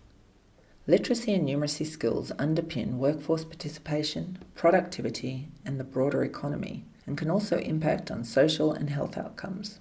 Literacy 0.87 1.35
and 1.35 1.47
numeracy 1.47 1.87
skills 1.87 2.33
underpin 2.39 2.95
workforce 2.95 3.45
participation, 3.45 4.39
productivity, 4.55 5.49
and 5.67 5.79
the 5.79 5.85
broader 5.85 6.25
economy, 6.25 6.87
and 7.07 7.17
can 7.19 7.31
also 7.31 7.59
impact 7.59 8.11
on 8.11 8.25
social 8.25 8.73
and 8.73 8.91
health 8.91 9.17
outcomes. 9.19 9.79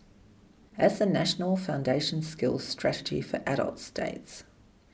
As 0.78 1.00
the 1.00 1.06
National 1.06 1.56
Foundation 1.56 2.22
Skills 2.22 2.64
Strategy 2.64 3.22
for 3.22 3.42
Adults 3.46 3.84
states, 3.84 4.44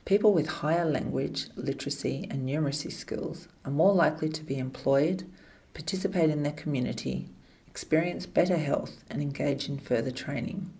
people 0.04 0.32
with 0.32 0.46
higher 0.46 0.84
language, 0.84 1.46
literacy, 1.56 2.26
and 2.30 2.48
numeracy 2.48 2.92
skills 2.92 3.48
are 3.64 3.70
more 3.70 3.94
likely 3.94 4.28
to 4.28 4.44
be 4.44 4.58
employed, 4.58 5.24
participate 5.72 6.30
in 6.30 6.42
their 6.42 6.52
community, 6.52 7.28
experience 7.66 8.26
better 8.26 8.56
health, 8.58 9.04
and 9.08 9.22
engage 9.22 9.68
in 9.68 9.78
further 9.78 10.10
training. 10.10 10.70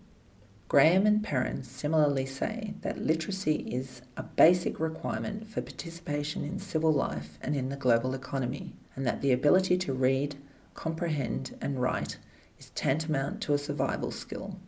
Graham 0.69 1.07
and 1.07 1.23
Perin 1.25 1.65
similarly 1.65 2.27
say 2.27 2.75
that 2.83 3.05
literacy 3.05 3.57
is 3.57 4.03
a 4.17 4.23
basic 4.23 4.79
requirement 4.79 5.49
for 5.49 5.63
participation 5.63 6.45
in 6.45 6.59
civil 6.59 6.93
life 6.93 7.39
and 7.41 7.57
in 7.57 7.71
the 7.71 7.77
global 7.77 8.15
economy, 8.15 8.75
and 8.95 9.07
that 9.07 9.21
the 9.21 9.33
ability 9.33 9.77
to 9.79 9.93
read, 9.93 10.37
comprehend, 10.75 11.57
and 11.61 11.81
write 11.81 12.19
is 12.59 12.71
tantamount 12.71 13.41
to 13.43 13.55
a 13.55 13.59
survival 13.59 14.11
skill. 14.11 14.59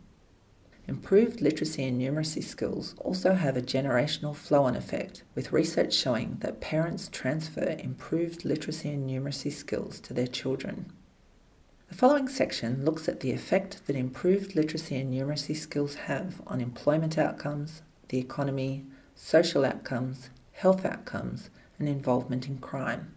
Improved 0.87 1.39
literacy 1.39 1.85
and 1.85 2.01
numeracy 2.01 2.43
skills 2.43 2.93
also 2.97 3.35
have 3.35 3.55
a 3.55 3.61
generational 3.61 4.35
flow 4.35 4.63
on 4.63 4.75
effect, 4.75 5.23
with 5.33 5.53
research 5.53 5.93
showing 5.93 6.37
that 6.41 6.59
parents 6.59 7.07
transfer 7.07 7.75
improved 7.79 8.43
literacy 8.43 8.89
and 8.89 9.09
numeracy 9.09 9.51
skills 9.51 10.01
to 10.01 10.13
their 10.13 10.27
children. 10.27 10.91
The 11.87 11.95
following 11.95 12.27
section 12.27 12.83
looks 12.83 13.07
at 13.07 13.19
the 13.21 13.31
effect 13.31 13.85
that 13.87 13.95
improved 13.95 14.55
literacy 14.55 14.97
and 14.97 15.13
numeracy 15.13 15.55
skills 15.55 15.95
have 15.95 16.41
on 16.47 16.59
employment 16.59 17.17
outcomes, 17.17 17.81
the 18.09 18.17
economy, 18.17 18.85
social 19.15 19.63
outcomes, 19.63 20.31
health 20.53 20.85
outcomes, 20.85 21.49
and 21.79 21.87
involvement 21.87 22.47
in 22.47 22.57
crime. 22.57 23.13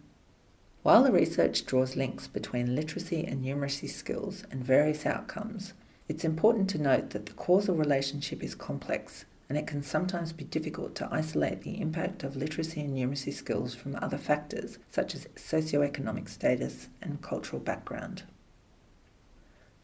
While 0.87 1.03
the 1.03 1.11
research 1.11 1.65
draws 1.65 1.97
links 1.97 2.29
between 2.29 2.73
literacy 2.73 3.25
and 3.25 3.43
numeracy 3.43 3.89
skills 3.89 4.45
and 4.49 4.63
various 4.63 5.05
outcomes, 5.05 5.73
it's 6.07 6.23
important 6.23 6.69
to 6.69 6.81
note 6.81 7.09
that 7.09 7.25
the 7.25 7.33
causal 7.33 7.75
relationship 7.75 8.41
is 8.41 8.55
complex 8.55 9.25
and 9.49 9.57
it 9.57 9.67
can 9.67 9.83
sometimes 9.83 10.31
be 10.31 10.45
difficult 10.45 10.95
to 10.95 11.09
isolate 11.11 11.63
the 11.63 11.81
impact 11.81 12.23
of 12.23 12.37
literacy 12.37 12.79
and 12.79 12.97
numeracy 12.97 13.33
skills 13.33 13.75
from 13.75 13.97
other 13.97 14.17
factors 14.17 14.77
such 14.89 15.13
as 15.13 15.27
socioeconomic 15.35 16.29
status 16.29 16.87
and 17.01 17.21
cultural 17.21 17.61
background. 17.61 18.23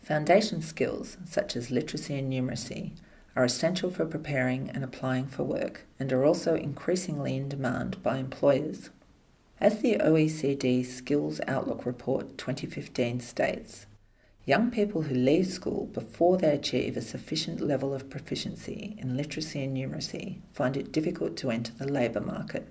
Foundation 0.01 0.61
skills, 0.61 1.17
such 1.25 1.57
as 1.57 1.69
literacy 1.69 2.17
and 2.17 2.31
numeracy, 2.31 2.93
are 3.35 3.43
essential 3.43 3.91
for 3.91 4.05
preparing 4.05 4.69
and 4.69 4.85
applying 4.85 5.27
for 5.27 5.43
work 5.43 5.85
and 5.99 6.13
are 6.13 6.23
also 6.23 6.55
increasingly 6.55 7.35
in 7.35 7.49
demand 7.49 8.01
by 8.01 8.19
employers. 8.19 8.89
As 9.63 9.79
the 9.79 9.95
OECD 9.95 10.85
Skills 10.85 11.39
Outlook 11.47 11.85
Report 11.85 12.37
2015 12.37 13.21
states, 13.21 13.85
young 14.43 14.69
people 14.69 15.03
who 15.03 15.15
leave 15.15 15.47
school 15.47 15.85
before 15.85 16.37
they 16.37 16.53
achieve 16.53 16.97
a 16.97 17.01
sufficient 17.01 17.61
level 17.61 17.93
of 17.93 18.09
proficiency 18.09 18.93
in 18.97 19.15
literacy 19.15 19.63
and 19.63 19.77
numeracy 19.77 20.39
find 20.51 20.75
it 20.75 20.91
difficult 20.91 21.37
to 21.37 21.49
enter 21.49 21.71
the 21.77 21.89
labour 21.89 22.19
market. 22.19 22.67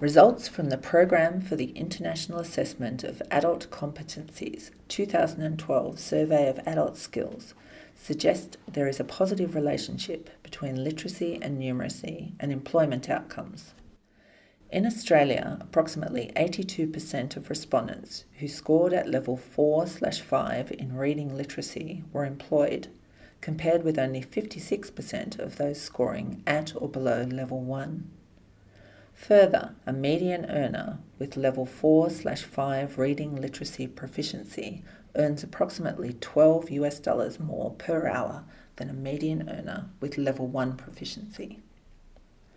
Results 0.00 0.48
from 0.48 0.70
the 0.70 0.78
Programme 0.78 1.42
for 1.42 1.56
the 1.56 1.72
International 1.72 2.38
Assessment 2.38 3.04
of 3.04 3.20
Adult 3.30 3.70
Competencies 3.70 4.70
2012 4.88 6.00
Survey 6.00 6.48
of 6.48 6.58
Adult 6.66 6.96
Skills 6.96 7.52
suggest 7.94 8.56
there 8.66 8.88
is 8.88 8.98
a 8.98 9.04
positive 9.04 9.54
relationship 9.54 10.30
between 10.42 10.82
literacy 10.82 11.38
and 11.42 11.60
numeracy 11.60 12.32
and 12.40 12.50
employment 12.50 13.10
outcomes. 13.10 13.74
In 14.68 14.84
Australia, 14.84 15.58
approximately 15.60 16.32
82% 16.34 17.36
of 17.36 17.48
respondents 17.48 18.24
who 18.40 18.48
scored 18.48 18.92
at 18.92 19.08
level 19.08 19.36
4 19.36 19.86
5 19.86 20.72
in 20.72 20.96
reading 20.96 21.36
literacy 21.36 22.02
were 22.12 22.24
employed, 22.24 22.88
compared 23.40 23.84
with 23.84 23.96
only 23.96 24.20
56% 24.20 25.38
of 25.38 25.56
those 25.56 25.80
scoring 25.80 26.42
at 26.48 26.72
or 26.74 26.88
below 26.88 27.22
level 27.22 27.60
1. 27.60 28.10
Further, 29.14 29.76
a 29.86 29.92
median 29.92 30.46
earner 30.46 30.98
with 31.16 31.36
level 31.36 31.64
4 31.64 32.10
5 32.10 32.98
reading 32.98 33.36
literacy 33.36 33.86
proficiency 33.86 34.82
earns 35.14 35.44
approximately 35.44 36.14
12 36.14 36.70
US 36.72 36.98
dollars 36.98 37.38
more 37.38 37.70
per 37.78 38.08
hour 38.08 38.44
than 38.76 38.90
a 38.90 38.92
median 38.92 39.48
earner 39.48 39.90
with 40.00 40.18
level 40.18 40.48
1 40.48 40.76
proficiency. 40.76 41.60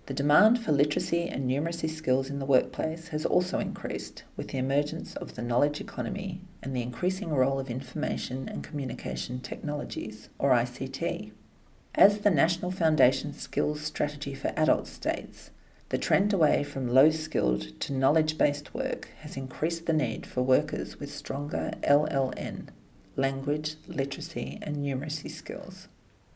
The 0.10 0.16
demand 0.16 0.60
for 0.60 0.72
literacy 0.72 1.28
and 1.28 1.48
numeracy 1.48 1.88
skills 1.88 2.32
in 2.32 2.40
the 2.40 2.46
workplace 2.48 3.10
has 3.10 3.28
also 3.28 3.60
increased 3.60 4.24
with 4.36 4.48
the 4.48 4.58
emergence 4.58 5.16
of 5.16 5.36
the 5.36 5.44
knowledge 5.44 5.80
economy 5.80 6.42
and 6.64 6.76
the 6.76 6.82
increasing 6.82 7.30
role 7.30 7.60
of 7.60 7.70
information 7.70 8.50
and 8.50 8.64
communication 8.64 9.40
technologies, 9.40 10.30
or 10.40 10.50
ICT. 10.50 11.32
As 11.94 12.22
the 12.22 12.32
National 12.32 12.72
Foundation 12.72 13.34
Skills 13.34 13.82
Strategy 13.82 14.34
for 14.34 14.52
Adults 14.58 14.90
states, 14.90 15.52
the 15.90 16.00
trend 16.00 16.34
away 16.34 16.64
from 16.64 16.92
low 16.92 17.12
skilled 17.12 17.80
to 17.80 17.94
knowledge 17.94 18.36
based 18.36 18.74
work 18.74 19.10
has 19.20 19.38
increased 19.38 19.86
the 19.86 19.94
need 19.94 20.26
for 20.26 20.42
workers 20.42 21.00
with 21.00 21.14
stronger 21.14 21.74
LLN, 21.84 22.70
language, 23.16 23.76
literacy, 23.88 24.58
and 24.64 24.78
numeracy 24.78 25.30
skills. 25.30 25.88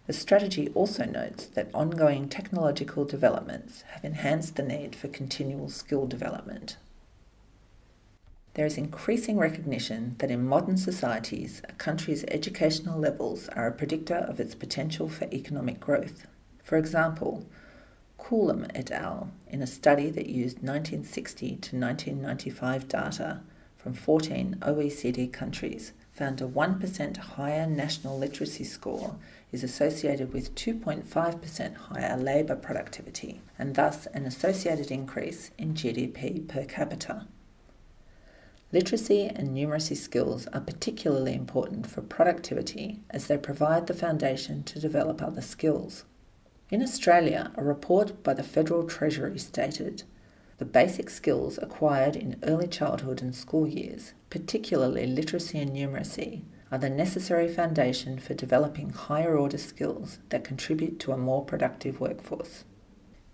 The 0.05 0.13
strategy 0.13 0.69
also 0.75 1.05
notes 1.05 1.45
that 1.45 1.69
ongoing 1.73 2.27
technological 2.27 3.05
developments 3.05 3.83
have 3.93 4.03
enhanced 4.03 4.57
the 4.57 4.63
need 4.63 4.95
for 4.95 5.07
continual 5.07 5.69
skill 5.69 6.07
development. 6.07 6.75
There 8.55 8.65
is 8.65 8.77
increasing 8.77 9.37
recognition 9.37 10.15
that 10.19 10.29
in 10.29 10.45
modern 10.45 10.77
societies, 10.77 11.61
a 11.67 11.73
country's 11.73 12.25
educational 12.25 12.99
levels 12.99 13.47
are 13.49 13.65
a 13.65 13.71
predictor 13.71 14.17
of 14.17 14.39
its 14.39 14.55
potential 14.55 15.07
for 15.07 15.27
economic 15.33 15.79
growth. 15.79 16.27
For 16.61 16.77
example, 16.77 17.45
Coulombe 18.17 18.67
et 18.75 18.91
al., 18.91 19.31
in 19.47 19.61
a 19.61 19.67
study 19.67 20.09
that 20.11 20.27
used 20.27 20.57
1960 20.57 21.47
to 21.47 21.77
1995 21.79 22.87
data 22.87 23.41
from 23.75 23.93
14 23.93 24.57
OECD 24.61 25.31
countries, 25.31 25.93
found 26.11 26.39
a 26.39 26.47
1% 26.47 27.17
higher 27.17 27.65
national 27.65 28.19
literacy 28.19 28.63
score 28.63 29.15
is 29.53 29.63
associated 29.63 30.33
with 30.33 30.55
2.5% 30.55 31.75
higher 31.75 32.17
labour 32.17 32.55
productivity 32.55 33.39
and 33.57 33.75
thus 33.75 34.07
an 34.07 34.25
associated 34.25 34.91
increase 34.91 35.51
in 35.57 35.75
GDP 35.75 36.45
per 36.45 36.65
capita. 36.65 37.27
Literacy 38.73 39.27
and 39.27 39.55
numeracy 39.55 39.95
skills 39.95 40.47
are 40.47 40.59
particularly 40.59 41.35
important 41.35 41.85
for 41.85 42.01
productivity 42.01 42.99
as 43.11 43.27
they 43.27 43.37
provide 43.37 43.85
the 43.85 43.93
foundation 43.93 44.63
to 44.63 44.79
develop 44.79 45.21
other 45.21 45.41
skills. 45.41 46.05
In 46.71 46.81
Australia, 46.81 47.51
a 47.55 47.63
report 47.63 48.23
by 48.23 48.33
the 48.33 48.41
Federal 48.41 48.83
Treasury 48.83 49.37
stated 49.37 50.03
the 50.57 50.65
basic 50.65 51.11
skills 51.11 51.59
acquired 51.61 52.15
in 52.15 52.39
early 52.41 52.67
childhood 52.67 53.21
and 53.21 53.35
school 53.35 53.67
years, 53.67 54.13
particularly 54.31 55.05
literacy 55.05 55.59
and 55.59 55.75
numeracy, 55.75 56.41
are 56.73 56.79
the 56.79 56.89
necessary 56.89 57.47
foundation 57.47 58.17
for 58.17 58.33
developing 58.33 58.89
higher 58.89 59.37
order 59.37 59.59
skills 59.59 60.17
that 60.29 60.43
contribute 60.43 60.99
to 60.99 61.11
a 61.11 61.17
more 61.17 61.45
productive 61.45 61.99
workforce. 61.99 62.65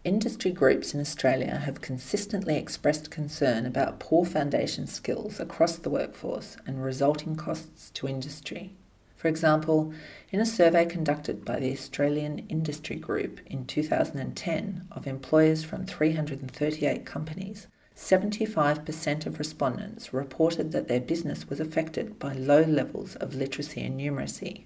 Industry 0.03 0.51
groups 0.51 0.93
in 0.93 0.99
Australia 0.99 1.55
have 1.55 1.79
consistently 1.79 2.57
expressed 2.57 3.09
concern 3.09 3.65
about 3.65 3.97
poor 3.97 4.25
foundation 4.25 4.87
skills 4.87 5.39
across 5.39 5.77
the 5.77 5.89
workforce 5.89 6.57
and 6.67 6.83
resulting 6.83 7.37
costs 7.37 7.91
to 7.91 8.09
industry. 8.09 8.73
For 9.15 9.29
example, 9.29 9.93
in 10.31 10.41
a 10.41 10.45
survey 10.45 10.85
conducted 10.85 11.45
by 11.45 11.61
the 11.61 11.71
Australian 11.71 12.39
Industry 12.49 12.97
Group 12.97 13.39
in 13.45 13.65
2010 13.65 14.85
of 14.91 15.07
employers 15.07 15.63
from 15.63 15.85
338 15.85 17.05
companies, 17.05 17.67
75% 17.99 19.25
of 19.25 19.39
respondents 19.39 20.13
reported 20.13 20.71
that 20.71 20.87
their 20.87 21.01
business 21.01 21.49
was 21.49 21.59
affected 21.59 22.17
by 22.17 22.31
low 22.31 22.61
levels 22.61 23.17
of 23.17 23.35
literacy 23.35 23.81
and 23.81 23.99
numeracy. 23.99 24.63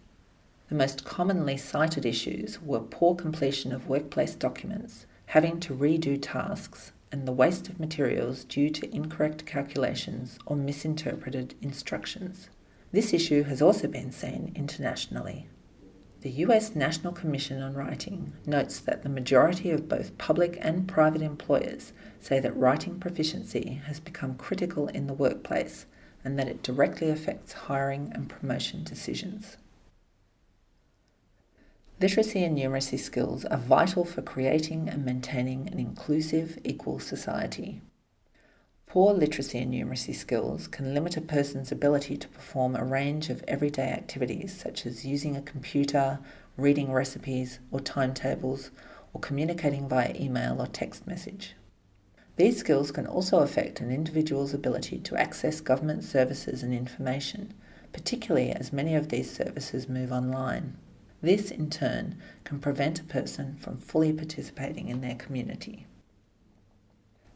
The 0.69 0.75
most 0.75 1.03
commonly 1.03 1.57
cited 1.57 2.05
issues 2.05 2.61
were 2.61 2.79
poor 2.79 3.15
completion 3.15 3.73
of 3.73 3.89
workplace 3.89 4.35
documents, 4.35 5.07
having 5.25 5.59
to 5.61 5.73
redo 5.73 6.19
tasks, 6.21 6.91
and 7.11 7.27
the 7.27 7.31
waste 7.31 7.69
of 7.69 7.79
materials 7.79 8.43
due 8.43 8.69
to 8.69 8.95
incorrect 8.95 9.47
calculations 9.47 10.37
or 10.45 10.55
misinterpreted 10.55 11.55
instructions. 11.59 12.49
This 12.91 13.13
issue 13.13 13.43
has 13.43 13.63
also 13.63 13.87
been 13.87 14.11
seen 14.11 14.51
internationally. 14.55 15.47
The 16.23 16.45
US 16.45 16.73
National 16.73 17.11
Commission 17.11 17.61
on 17.61 17.73
Writing 17.73 18.31
notes 18.45 18.79
that 18.79 19.03
the 19.03 19.09
majority 19.09 19.71
of 19.71 19.89
both 19.89 20.17
public 20.17 20.57
and 20.61 20.87
private 20.87 21.21
employers 21.21 21.91
say 22.21 22.39
that 22.39 22.55
writing 22.55 22.97
proficiency 22.97 23.81
has 23.87 23.99
become 23.99 24.35
critical 24.35 24.87
in 24.87 25.07
the 25.07 25.13
workplace 25.13 25.85
and 26.23 26.39
that 26.39 26.47
it 26.47 26.63
directly 26.63 27.09
affects 27.09 27.51
hiring 27.51 28.09
and 28.15 28.29
promotion 28.29 28.85
decisions. 28.85 29.57
Literacy 31.99 32.45
and 32.45 32.57
numeracy 32.57 32.97
skills 32.97 33.43
are 33.43 33.57
vital 33.57 34.05
for 34.05 34.21
creating 34.21 34.87
and 34.87 35.03
maintaining 35.03 35.67
an 35.67 35.77
inclusive, 35.77 36.57
equal 36.63 36.99
society. 36.99 37.81
Poor 38.93 39.11
literacy 39.11 39.57
and 39.57 39.73
numeracy 39.73 40.13
skills 40.13 40.67
can 40.67 40.93
limit 40.93 41.17
a 41.17 41.21
person's 41.21 41.71
ability 41.71 42.15
to 42.15 42.27
perform 42.27 42.75
a 42.75 42.83
range 42.83 43.31
of 43.31 43.43
everyday 43.47 43.87
activities 43.87 44.55
such 44.55 44.85
as 44.85 45.03
using 45.03 45.35
a 45.35 45.41
computer, 45.41 46.19
reading 46.57 46.91
recipes 46.91 47.57
or 47.71 47.79
timetables, 47.79 48.69
or 49.11 49.19
communicating 49.19 49.89
via 49.89 50.13
email 50.13 50.61
or 50.61 50.67
text 50.67 51.07
message. 51.07 51.55
These 52.35 52.59
skills 52.59 52.91
can 52.91 53.07
also 53.07 53.39
affect 53.39 53.79
an 53.79 53.89
individual's 53.89 54.53
ability 54.53 54.99
to 54.99 55.19
access 55.19 55.59
government 55.59 56.03
services 56.03 56.61
and 56.61 56.71
information, 56.71 57.55
particularly 57.93 58.51
as 58.51 58.71
many 58.71 58.93
of 58.93 59.09
these 59.09 59.35
services 59.35 59.89
move 59.89 60.11
online. 60.11 60.77
This, 61.19 61.49
in 61.49 61.71
turn, 61.71 62.21
can 62.43 62.59
prevent 62.59 62.99
a 62.99 63.05
person 63.05 63.55
from 63.55 63.77
fully 63.77 64.13
participating 64.13 64.87
in 64.87 65.01
their 65.01 65.15
community. 65.15 65.87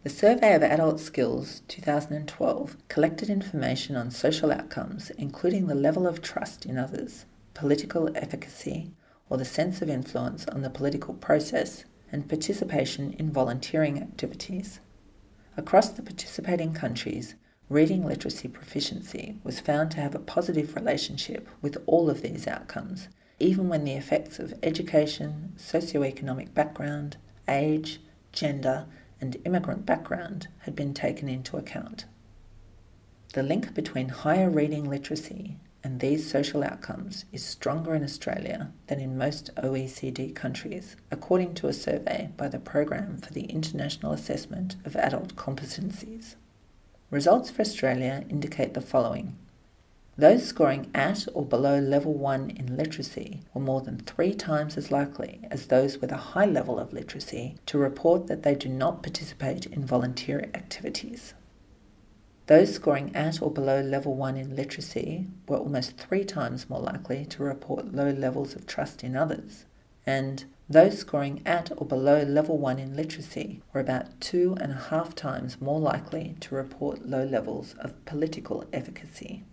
The 0.03 0.09
Survey 0.09 0.53
of 0.53 0.61
Adult 0.61 0.99
Skills 0.99 1.63
2012 1.67 2.77
collected 2.87 3.29
information 3.29 3.95
on 3.95 4.11
social 4.11 4.51
outcomes, 4.51 5.09
including 5.17 5.65
the 5.67 5.75
level 5.75 6.05
of 6.05 6.21
trust 6.21 6.65
in 6.65 6.77
others, 6.77 7.25
political 7.55 8.15
efficacy, 8.15 8.91
or 9.27 9.37
the 9.37 9.43
sense 9.43 9.81
of 9.81 9.89
influence 9.89 10.45
on 10.47 10.61
the 10.61 10.69
political 10.69 11.15
process, 11.15 11.83
and 12.11 12.29
participation 12.29 13.13
in 13.13 13.31
volunteering 13.31 13.99
activities. 13.99 14.79
Across 15.57 15.89
the 15.89 16.03
participating 16.03 16.73
countries, 16.73 17.33
reading 17.67 18.05
literacy 18.05 18.47
proficiency 18.47 19.39
was 19.43 19.59
found 19.59 19.89
to 19.91 19.99
have 19.99 20.13
a 20.13 20.19
positive 20.19 20.75
relationship 20.75 21.49
with 21.61 21.75
all 21.87 22.09
of 22.09 22.21
these 22.21 22.47
outcomes, 22.47 23.09
even 23.39 23.67
when 23.67 23.83
the 23.83 23.95
effects 23.95 24.37
of 24.37 24.53
education, 24.61 25.53
socioeconomic 25.57 26.53
background, 26.53 27.17
age, 27.49 27.99
gender, 28.31 28.85
and 29.19 29.37
immigrant 29.45 29.85
background 29.85 30.47
had 30.59 30.75
been 30.75 30.93
taken 30.93 31.27
into 31.27 31.57
account. 31.57 32.05
The 33.33 33.43
link 33.43 33.73
between 33.73 34.09
higher 34.09 34.49
reading 34.49 34.89
literacy 34.89 35.57
and 35.83 35.99
these 35.99 36.29
social 36.29 36.63
outcomes 36.63 37.25
is 37.31 37.45
stronger 37.45 37.95
in 37.95 38.03
Australia 38.03 38.71
than 38.87 38.99
in 38.99 39.17
most 39.17 39.53
OECD 39.55 40.35
countries, 40.35 40.95
according 41.11 41.53
to 41.55 41.67
a 41.67 41.73
survey 41.73 42.29
by 42.35 42.47
the 42.47 42.59
Program 42.59 43.17
for 43.17 43.31
the 43.33 43.45
International 43.45 44.11
Assessment 44.11 44.75
of 44.85 44.95
Adult 44.95 45.35
Competencies. 45.35 46.35
Results 47.09 47.49
for 47.49 47.61
Australia 47.61 48.25
indicate 48.29 48.73
the 48.73 48.81
following. 48.81 49.37
Those 50.19 50.47
scoring 50.47 50.89
at 50.95 51.27
or 51.35 51.45
below 51.45 51.77
level 51.77 52.11
1 52.15 52.49
in 52.49 52.75
literacy 52.75 53.41
were 53.53 53.61
more 53.61 53.81
than 53.81 53.99
three 53.99 54.33
times 54.33 54.75
as 54.75 54.89
likely 54.89 55.41
as 55.51 55.67
those 55.67 55.99
with 55.99 56.11
a 56.11 56.17
high 56.33 56.47
level 56.47 56.79
of 56.79 56.91
literacy 56.91 57.57
to 57.67 57.77
report 57.77 58.25
that 58.25 58.41
they 58.41 58.55
do 58.55 58.67
not 58.67 59.03
participate 59.03 59.67
in 59.67 59.85
volunteer 59.85 60.49
activities. 60.55 61.35
Those 62.47 62.73
scoring 62.73 63.15
at 63.15 63.43
or 63.43 63.51
below 63.51 63.79
level 63.79 64.15
1 64.15 64.37
in 64.37 64.55
literacy 64.55 65.27
were 65.47 65.57
almost 65.57 65.97
three 65.97 66.25
times 66.25 66.67
more 66.67 66.81
likely 66.81 67.23
to 67.25 67.43
report 67.43 67.93
low 67.93 68.09
levels 68.09 68.55
of 68.55 68.65
trust 68.65 69.03
in 69.03 69.15
others, 69.15 69.65
and 70.03 70.45
those 70.67 70.97
scoring 70.97 71.43
at 71.45 71.71
or 71.77 71.85
below 71.85 72.23
level 72.23 72.57
1 72.57 72.79
in 72.79 72.95
literacy 72.95 73.61
were 73.71 73.81
about 73.81 74.19
two 74.19 74.57
and 74.59 74.71
a 74.71 74.83
half 74.89 75.13
times 75.13 75.61
more 75.61 75.79
likely 75.79 76.35
to 76.39 76.55
report 76.55 77.05
low 77.05 77.23
levels 77.23 77.75
of 77.79 78.03
political 78.05 78.65
efficacy. 78.73 79.43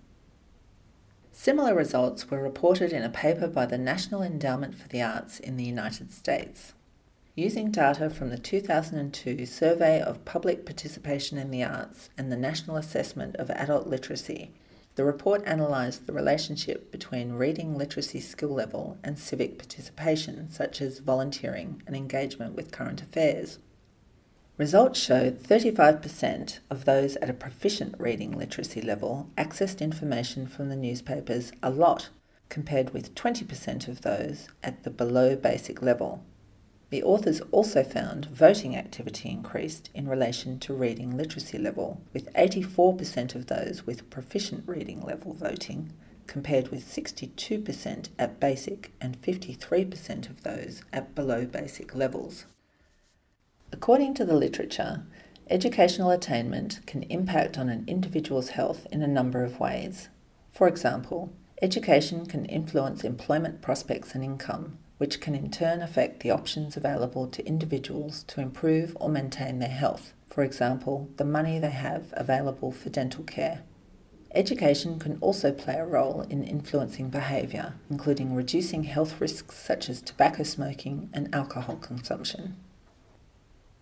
Similar 1.36 1.74
results 1.74 2.30
were 2.30 2.40
reported 2.40 2.92
in 2.92 3.02
a 3.02 3.10
paper 3.10 3.48
by 3.48 3.66
the 3.66 3.76
National 3.76 4.22
Endowment 4.22 4.72
for 4.72 4.86
the 4.86 5.02
Arts 5.02 5.40
in 5.40 5.56
the 5.56 5.64
United 5.64 6.12
States. 6.12 6.74
Using 7.34 7.72
data 7.72 8.08
from 8.08 8.30
the 8.30 8.38
2002 8.38 9.44
Survey 9.44 10.00
of 10.00 10.24
Public 10.24 10.64
Participation 10.64 11.36
in 11.36 11.50
the 11.50 11.64
Arts 11.64 12.08
and 12.16 12.30
the 12.30 12.36
National 12.36 12.76
Assessment 12.76 13.34
of 13.34 13.50
Adult 13.50 13.88
Literacy, 13.88 14.52
the 14.94 15.04
report 15.04 15.44
analysed 15.44 16.06
the 16.06 16.12
relationship 16.12 16.92
between 16.92 17.32
reading 17.32 17.76
literacy 17.76 18.20
skill 18.20 18.50
level 18.50 18.96
and 19.02 19.18
civic 19.18 19.58
participation, 19.58 20.48
such 20.52 20.80
as 20.80 21.00
volunteering 21.00 21.82
and 21.84 21.96
engagement 21.96 22.54
with 22.54 22.70
current 22.70 23.02
affairs. 23.02 23.58
Results 24.56 25.00
showed 25.00 25.42
35% 25.42 26.60
of 26.70 26.84
those 26.84 27.16
at 27.16 27.28
a 27.28 27.34
proficient 27.34 27.96
reading 27.98 28.30
literacy 28.30 28.80
level 28.80 29.28
accessed 29.36 29.80
information 29.80 30.46
from 30.46 30.68
the 30.68 30.76
newspapers 30.76 31.50
a 31.60 31.70
lot, 31.70 32.10
compared 32.48 32.90
with 32.90 33.16
20% 33.16 33.88
of 33.88 34.02
those 34.02 34.46
at 34.62 34.84
the 34.84 34.90
below 34.90 35.34
basic 35.34 35.82
level. 35.82 36.22
The 36.90 37.02
authors 37.02 37.40
also 37.50 37.82
found 37.82 38.26
voting 38.26 38.76
activity 38.76 39.28
increased 39.28 39.90
in 39.92 40.06
relation 40.06 40.60
to 40.60 40.72
reading 40.72 41.16
literacy 41.16 41.58
level, 41.58 42.00
with 42.12 42.32
84% 42.34 43.34
of 43.34 43.48
those 43.48 43.84
with 43.84 44.08
proficient 44.08 44.68
reading 44.68 45.00
level 45.00 45.32
voting, 45.32 45.92
compared 46.28 46.68
with 46.68 46.84
62% 46.84 48.08
at 48.20 48.38
basic 48.38 48.92
and 49.00 49.20
53% 49.20 50.30
of 50.30 50.44
those 50.44 50.84
at 50.92 51.16
below 51.16 51.44
basic 51.44 51.96
levels. 51.96 52.46
According 53.74 54.14
to 54.14 54.24
the 54.24 54.36
literature, 54.36 55.02
educational 55.50 56.12
attainment 56.12 56.78
can 56.86 57.02
impact 57.02 57.58
on 57.58 57.68
an 57.68 57.82
individual's 57.88 58.50
health 58.50 58.86
in 58.92 59.02
a 59.02 59.08
number 59.08 59.42
of 59.42 59.58
ways. 59.58 60.10
For 60.52 60.68
example, 60.68 61.32
education 61.60 62.24
can 62.24 62.44
influence 62.44 63.02
employment 63.02 63.62
prospects 63.62 64.14
and 64.14 64.22
income, 64.22 64.78
which 64.98 65.20
can 65.20 65.34
in 65.34 65.50
turn 65.50 65.82
affect 65.82 66.20
the 66.20 66.30
options 66.30 66.76
available 66.76 67.26
to 67.26 67.44
individuals 67.44 68.22
to 68.28 68.40
improve 68.40 68.96
or 69.00 69.08
maintain 69.08 69.58
their 69.58 69.68
health, 69.68 70.12
for 70.28 70.44
example, 70.44 71.10
the 71.16 71.24
money 71.24 71.58
they 71.58 71.70
have 71.70 72.14
available 72.16 72.70
for 72.70 72.90
dental 72.90 73.24
care. 73.24 73.64
Education 74.36 75.00
can 75.00 75.18
also 75.20 75.50
play 75.50 75.74
a 75.74 75.84
role 75.84 76.20
in 76.20 76.44
influencing 76.44 77.10
behaviour, 77.10 77.74
including 77.90 78.36
reducing 78.36 78.84
health 78.84 79.20
risks 79.20 79.58
such 79.58 79.88
as 79.88 80.00
tobacco 80.00 80.44
smoking 80.44 81.10
and 81.12 81.34
alcohol 81.34 81.74
consumption. 81.74 82.54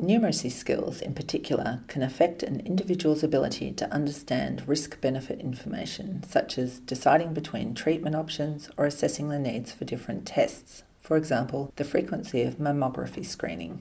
Numeracy 0.03 0.51
skills, 0.51 1.01
in 1.01 1.15
particular, 1.15 1.85
can 1.87 2.03
affect 2.03 2.43
an 2.43 2.59
individual's 2.67 3.23
ability 3.23 3.71
to 3.75 3.89
understand 3.93 4.67
risk 4.67 5.01
benefit 5.01 5.39
information, 5.39 6.25
such 6.25 6.59
as 6.59 6.81
deciding 6.81 7.33
between 7.35 7.73
treatment 7.73 8.17
options 8.17 8.69
or 8.77 8.85
assessing 8.85 9.29
the 9.29 9.39
needs 9.39 9.71
for 9.71 9.85
different 9.85 10.27
tests, 10.27 10.83
for 10.99 11.17
example, 11.17 11.73
the 11.77 11.85
frequency 11.85 12.43
of 12.43 12.59
mammography 12.59 13.25
screening. 13.25 13.81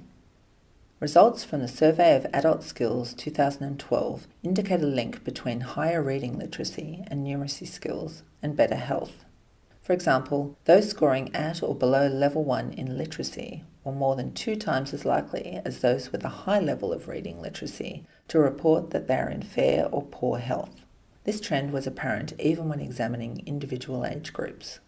Results 0.99 1.43
from 1.43 1.61
the 1.61 1.67
Survey 1.67 2.15
of 2.15 2.27
Adult 2.31 2.61
Skills 2.61 3.15
2012 3.15 4.27
indicate 4.43 4.83
a 4.83 4.85
link 4.85 5.23
between 5.23 5.61
higher 5.61 6.03
reading 6.03 6.37
literacy 6.37 7.03
and 7.07 7.25
numeracy 7.25 7.67
skills 7.67 8.21
and 8.43 8.55
better 8.55 8.75
health. 8.75 9.25
For 9.81 9.93
example, 9.93 10.57
those 10.65 10.89
scoring 10.89 11.33
at 11.35 11.63
or 11.63 11.73
below 11.73 12.07
level 12.07 12.43
1 12.43 12.73
in 12.73 12.97
literacy 12.97 13.63
were 13.83 13.91
more 13.91 14.15
than 14.15 14.33
two 14.33 14.55
times 14.55 14.93
as 14.93 15.05
likely 15.05 15.59
as 15.65 15.79
those 15.79 16.11
with 16.11 16.23
a 16.23 16.29
high 16.45 16.59
level 16.59 16.93
of 16.93 17.07
reading 17.07 17.41
literacy 17.41 18.05
to 18.27 18.39
report 18.39 18.91
that 18.91 19.07
they 19.07 19.15
are 19.15 19.29
in 19.29 19.41
fair 19.41 19.87
or 19.91 20.03
poor 20.03 20.37
health. 20.37 20.85
This 21.23 21.41
trend 21.41 21.71
was 21.71 21.87
apparent 21.87 22.33
even 22.39 22.69
when 22.69 22.79
examining 22.79 23.43
individual 23.45 24.05
age 24.05 24.33
groups. 24.33 24.79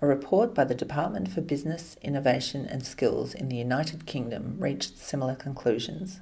A 0.00 0.06
report 0.06 0.54
by 0.54 0.64
the 0.64 0.74
Department 0.74 1.28
for 1.28 1.40
Business, 1.40 1.96
Innovation 2.02 2.66
and 2.66 2.84
Skills 2.84 3.34
in 3.34 3.48
the 3.48 3.56
United 3.56 4.06
Kingdom 4.06 4.56
reached 4.58 4.98
similar 4.98 5.34
conclusions. 5.34 6.20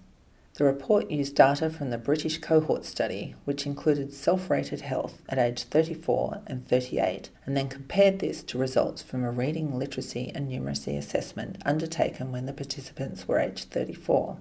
The 0.54 0.64
report 0.64 1.10
used 1.10 1.36
data 1.36 1.70
from 1.70 1.90
the 1.90 1.98
British 1.98 2.38
cohort 2.38 2.84
study, 2.84 3.34
which 3.44 3.66
included 3.66 4.12
self 4.12 4.50
rated 4.50 4.80
health 4.80 5.22
at 5.28 5.38
age 5.38 5.62
34 5.62 6.42
and 6.46 6.66
38, 6.66 7.30
and 7.46 7.56
then 7.56 7.68
compared 7.68 8.18
this 8.18 8.42
to 8.42 8.58
results 8.58 9.00
from 9.00 9.24
a 9.24 9.30
reading, 9.30 9.78
literacy, 9.78 10.32
and 10.34 10.50
numeracy 10.50 10.98
assessment 10.98 11.56
undertaken 11.64 12.32
when 12.32 12.46
the 12.46 12.52
participants 12.52 13.28
were 13.28 13.38
aged 13.38 13.70
34. 13.70 14.38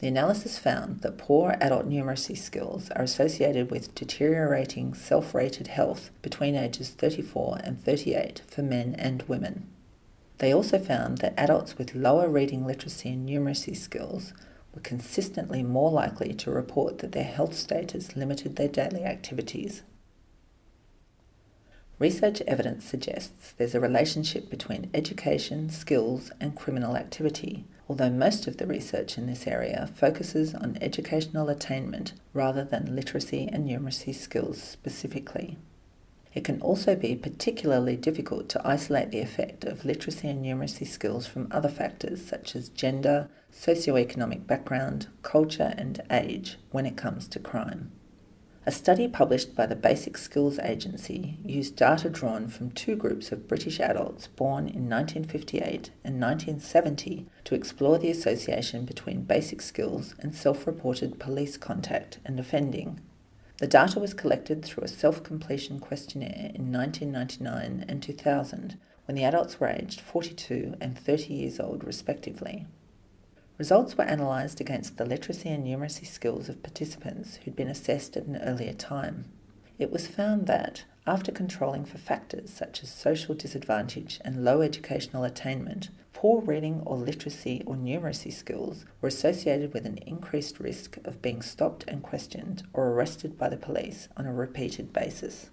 The 0.00 0.08
analysis 0.08 0.58
found 0.58 1.00
that 1.00 1.18
poor 1.18 1.56
adult 1.60 1.88
numeracy 1.88 2.36
skills 2.36 2.90
are 2.90 3.02
associated 3.02 3.70
with 3.70 3.94
deteriorating 3.94 4.92
self 4.94 5.34
rated 5.34 5.68
health 5.68 6.10
between 6.20 6.56
ages 6.56 6.90
34 6.90 7.60
and 7.64 7.82
38 7.82 8.42
for 8.46 8.62
men 8.62 8.94
and 8.96 9.22
women. 9.22 9.66
They 10.38 10.52
also 10.52 10.78
found 10.78 11.18
that 11.18 11.34
adults 11.36 11.78
with 11.78 11.96
lower 11.96 12.28
reading 12.28 12.64
literacy 12.64 13.08
and 13.10 13.28
numeracy 13.28 13.76
skills 13.76 14.32
were 14.74 14.80
consistently 14.80 15.62
more 15.62 15.90
likely 15.90 16.34
to 16.34 16.50
report 16.50 16.98
that 16.98 17.12
their 17.12 17.24
health 17.24 17.54
status 17.54 18.16
limited 18.16 18.56
their 18.56 18.68
daily 18.68 19.04
activities. 19.04 19.82
Research 21.98 22.40
evidence 22.42 22.84
suggests 22.84 23.52
there's 23.52 23.74
a 23.74 23.80
relationship 23.80 24.48
between 24.48 24.88
education, 24.94 25.68
skills, 25.68 26.30
and 26.40 26.54
criminal 26.54 26.96
activity, 26.96 27.64
although 27.88 28.10
most 28.10 28.46
of 28.46 28.58
the 28.58 28.66
research 28.66 29.18
in 29.18 29.26
this 29.26 29.48
area 29.48 29.90
focuses 29.96 30.54
on 30.54 30.78
educational 30.80 31.48
attainment 31.48 32.12
rather 32.32 32.62
than 32.62 32.94
literacy 32.94 33.48
and 33.52 33.68
numeracy 33.68 34.14
skills 34.14 34.62
specifically. 34.62 35.58
It 36.34 36.44
can 36.44 36.60
also 36.60 36.94
be 36.94 37.16
particularly 37.16 37.96
difficult 37.96 38.48
to 38.50 38.64
isolate 38.64 39.10
the 39.10 39.20
effect 39.20 39.64
of 39.64 39.84
literacy 39.84 40.28
and 40.28 40.44
numeracy 40.44 40.86
skills 40.86 41.26
from 41.26 41.48
other 41.50 41.68
factors 41.68 42.24
such 42.24 42.54
as 42.54 42.68
gender, 42.68 43.28
socioeconomic 43.52 44.46
background, 44.46 45.08
culture, 45.22 45.74
and 45.76 46.00
age 46.10 46.58
when 46.70 46.86
it 46.86 46.96
comes 46.96 47.28
to 47.28 47.38
crime. 47.38 47.92
A 48.68 48.70
study 48.70 49.08
published 49.08 49.56
by 49.56 49.64
the 49.64 49.74
Basic 49.74 50.18
Skills 50.18 50.58
Agency 50.58 51.38
used 51.42 51.74
data 51.74 52.10
drawn 52.10 52.48
from 52.48 52.70
two 52.70 52.96
groups 52.96 53.32
of 53.32 53.48
British 53.48 53.80
adults 53.80 54.26
born 54.26 54.68
in 54.68 54.90
1958 54.90 55.90
and 56.04 56.20
1970 56.20 57.26
to 57.44 57.54
explore 57.54 57.96
the 57.96 58.10
association 58.10 58.84
between 58.84 59.22
basic 59.22 59.62
skills 59.62 60.14
and 60.20 60.34
self 60.34 60.66
reported 60.66 61.18
police 61.18 61.56
contact 61.56 62.18
and 62.26 62.38
offending. 62.38 63.00
The 63.56 63.66
data 63.66 63.98
was 63.98 64.12
collected 64.12 64.62
through 64.62 64.84
a 64.84 64.88
self 64.88 65.22
completion 65.22 65.80
questionnaire 65.80 66.52
in 66.54 66.70
1999 66.70 67.86
and 67.88 68.02
2000, 68.02 68.78
when 69.06 69.14
the 69.14 69.24
adults 69.24 69.58
were 69.58 69.68
aged 69.68 70.02
42 70.02 70.74
and 70.78 70.98
30 70.98 71.32
years 71.32 71.58
old, 71.58 71.84
respectively. 71.84 72.66
Results 73.58 73.98
were 73.98 74.04
analysed 74.04 74.60
against 74.60 74.96
the 74.96 75.04
literacy 75.04 75.48
and 75.48 75.66
numeracy 75.66 76.06
skills 76.06 76.48
of 76.48 76.62
participants 76.62 77.36
who'd 77.36 77.56
been 77.56 77.68
assessed 77.68 78.16
at 78.16 78.26
an 78.26 78.36
earlier 78.36 78.72
time. 78.72 79.24
It 79.80 79.90
was 79.90 80.06
found 80.06 80.46
that, 80.46 80.84
after 81.08 81.32
controlling 81.32 81.84
for 81.84 81.98
factors 81.98 82.50
such 82.50 82.84
as 82.84 82.88
social 82.88 83.34
disadvantage 83.34 84.20
and 84.24 84.44
low 84.44 84.60
educational 84.60 85.24
attainment, 85.24 85.88
poor 86.12 86.40
reading 86.40 86.82
or 86.86 86.96
literacy 86.96 87.64
or 87.66 87.74
numeracy 87.74 88.32
skills 88.32 88.84
were 89.00 89.08
associated 89.08 89.74
with 89.74 89.86
an 89.86 89.98
increased 89.98 90.60
risk 90.60 90.98
of 91.04 91.20
being 91.20 91.42
stopped 91.42 91.84
and 91.88 92.02
questioned 92.02 92.62
or 92.72 92.88
arrested 92.88 93.36
by 93.36 93.48
the 93.48 93.56
police 93.56 94.08
on 94.16 94.26
a 94.26 94.32
repeated 94.32 94.92
basis. 94.92 95.50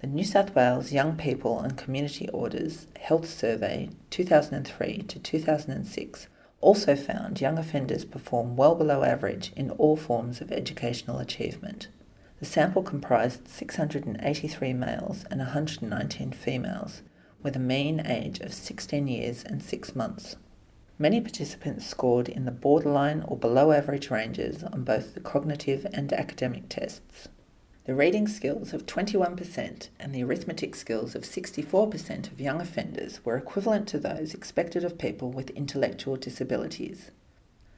The 0.00 0.06
New 0.06 0.24
South 0.24 0.54
Wales 0.54 0.92
Young 0.92 1.16
People 1.16 1.60
and 1.60 1.78
Community 1.78 2.28
Orders 2.28 2.86
Health 3.00 3.26
Survey 3.26 3.88
2003 4.10 4.98
to 4.98 5.18
2006 5.18 6.28
also 6.66 6.96
found 6.96 7.40
young 7.40 7.58
offenders 7.58 8.04
perform 8.04 8.56
well 8.56 8.74
below 8.74 9.04
average 9.04 9.52
in 9.54 9.70
all 9.70 9.96
forms 9.96 10.40
of 10.40 10.50
educational 10.50 11.20
achievement. 11.20 11.86
The 12.40 12.44
sample 12.44 12.82
comprised 12.82 13.46
683 13.46 14.72
males 14.72 15.24
and 15.30 15.38
119 15.38 16.32
females, 16.32 17.02
with 17.40 17.54
a 17.54 17.60
mean 17.60 18.04
age 18.04 18.40
of 18.40 18.52
16 18.52 19.06
years 19.06 19.44
and 19.44 19.62
6 19.62 19.94
months. 19.94 20.34
Many 20.98 21.20
participants 21.20 21.86
scored 21.86 22.28
in 22.28 22.46
the 22.46 22.50
borderline 22.50 23.22
or 23.28 23.36
below 23.36 23.70
average 23.70 24.10
ranges 24.10 24.64
on 24.64 24.82
both 24.82 25.14
the 25.14 25.20
cognitive 25.20 25.86
and 25.92 26.12
academic 26.12 26.68
tests. 26.68 27.28
The 27.86 27.94
reading 27.94 28.26
skills 28.26 28.72
of 28.72 28.84
21% 28.84 29.90
and 30.00 30.12
the 30.12 30.24
arithmetic 30.24 30.74
skills 30.74 31.14
of 31.14 31.22
64% 31.22 32.32
of 32.32 32.40
young 32.40 32.60
offenders 32.60 33.24
were 33.24 33.36
equivalent 33.36 33.86
to 33.88 34.00
those 34.00 34.34
expected 34.34 34.82
of 34.82 34.98
people 34.98 35.30
with 35.30 35.50
intellectual 35.50 36.16
disabilities. 36.16 37.12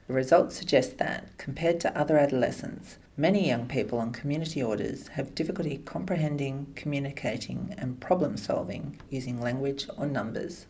The 0.07 0.15
results 0.15 0.55
suggest 0.55 0.97
that, 0.97 1.37
compared 1.37 1.79
to 1.81 1.95
other 1.95 2.17
adolescents, 2.17 2.97
many 3.17 3.47
young 3.47 3.67
people 3.67 3.99
on 3.99 4.11
community 4.11 4.63
orders 4.63 5.09
have 5.09 5.35
difficulty 5.35 5.77
comprehending, 5.77 6.73
communicating, 6.75 7.75
and 7.77 8.01
problem 8.01 8.35
solving 8.35 8.99
using 9.11 9.39
language 9.39 9.87
or 9.95 10.07
numbers. 10.07 10.65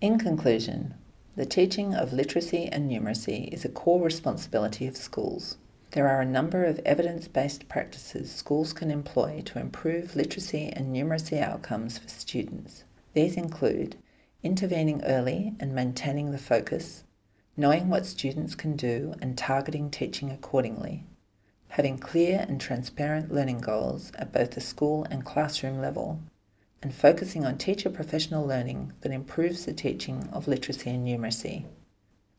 In 0.00 0.18
conclusion, 0.18 0.94
the 1.36 1.44
teaching 1.44 1.94
of 1.94 2.14
literacy 2.14 2.70
and 2.72 2.90
numeracy 2.90 3.52
is 3.52 3.66
a 3.66 3.68
core 3.68 4.02
responsibility 4.02 4.86
of 4.86 4.96
schools. 4.96 5.58
There 5.96 6.10
are 6.10 6.20
a 6.20 6.26
number 6.26 6.66
of 6.66 6.78
evidence 6.80 7.26
based 7.26 7.70
practices 7.70 8.30
schools 8.30 8.74
can 8.74 8.90
employ 8.90 9.40
to 9.46 9.58
improve 9.58 10.14
literacy 10.14 10.68
and 10.70 10.94
numeracy 10.94 11.40
outcomes 11.40 11.96
for 11.96 12.06
students. 12.10 12.84
These 13.14 13.38
include 13.38 13.96
intervening 14.42 15.02
early 15.04 15.54
and 15.58 15.74
maintaining 15.74 16.32
the 16.32 16.38
focus, 16.38 17.04
knowing 17.56 17.88
what 17.88 18.04
students 18.04 18.54
can 18.54 18.76
do 18.76 19.14
and 19.22 19.38
targeting 19.38 19.90
teaching 19.90 20.30
accordingly, 20.30 21.04
having 21.68 21.96
clear 21.96 22.44
and 22.46 22.60
transparent 22.60 23.32
learning 23.32 23.60
goals 23.62 24.12
at 24.16 24.34
both 24.34 24.50
the 24.50 24.60
school 24.60 25.06
and 25.10 25.24
classroom 25.24 25.80
level, 25.80 26.20
and 26.82 26.94
focusing 26.94 27.46
on 27.46 27.56
teacher 27.56 27.88
professional 27.88 28.46
learning 28.46 28.92
that 29.00 29.12
improves 29.12 29.64
the 29.64 29.72
teaching 29.72 30.28
of 30.30 30.46
literacy 30.46 30.90
and 30.90 31.08
numeracy. 31.08 31.64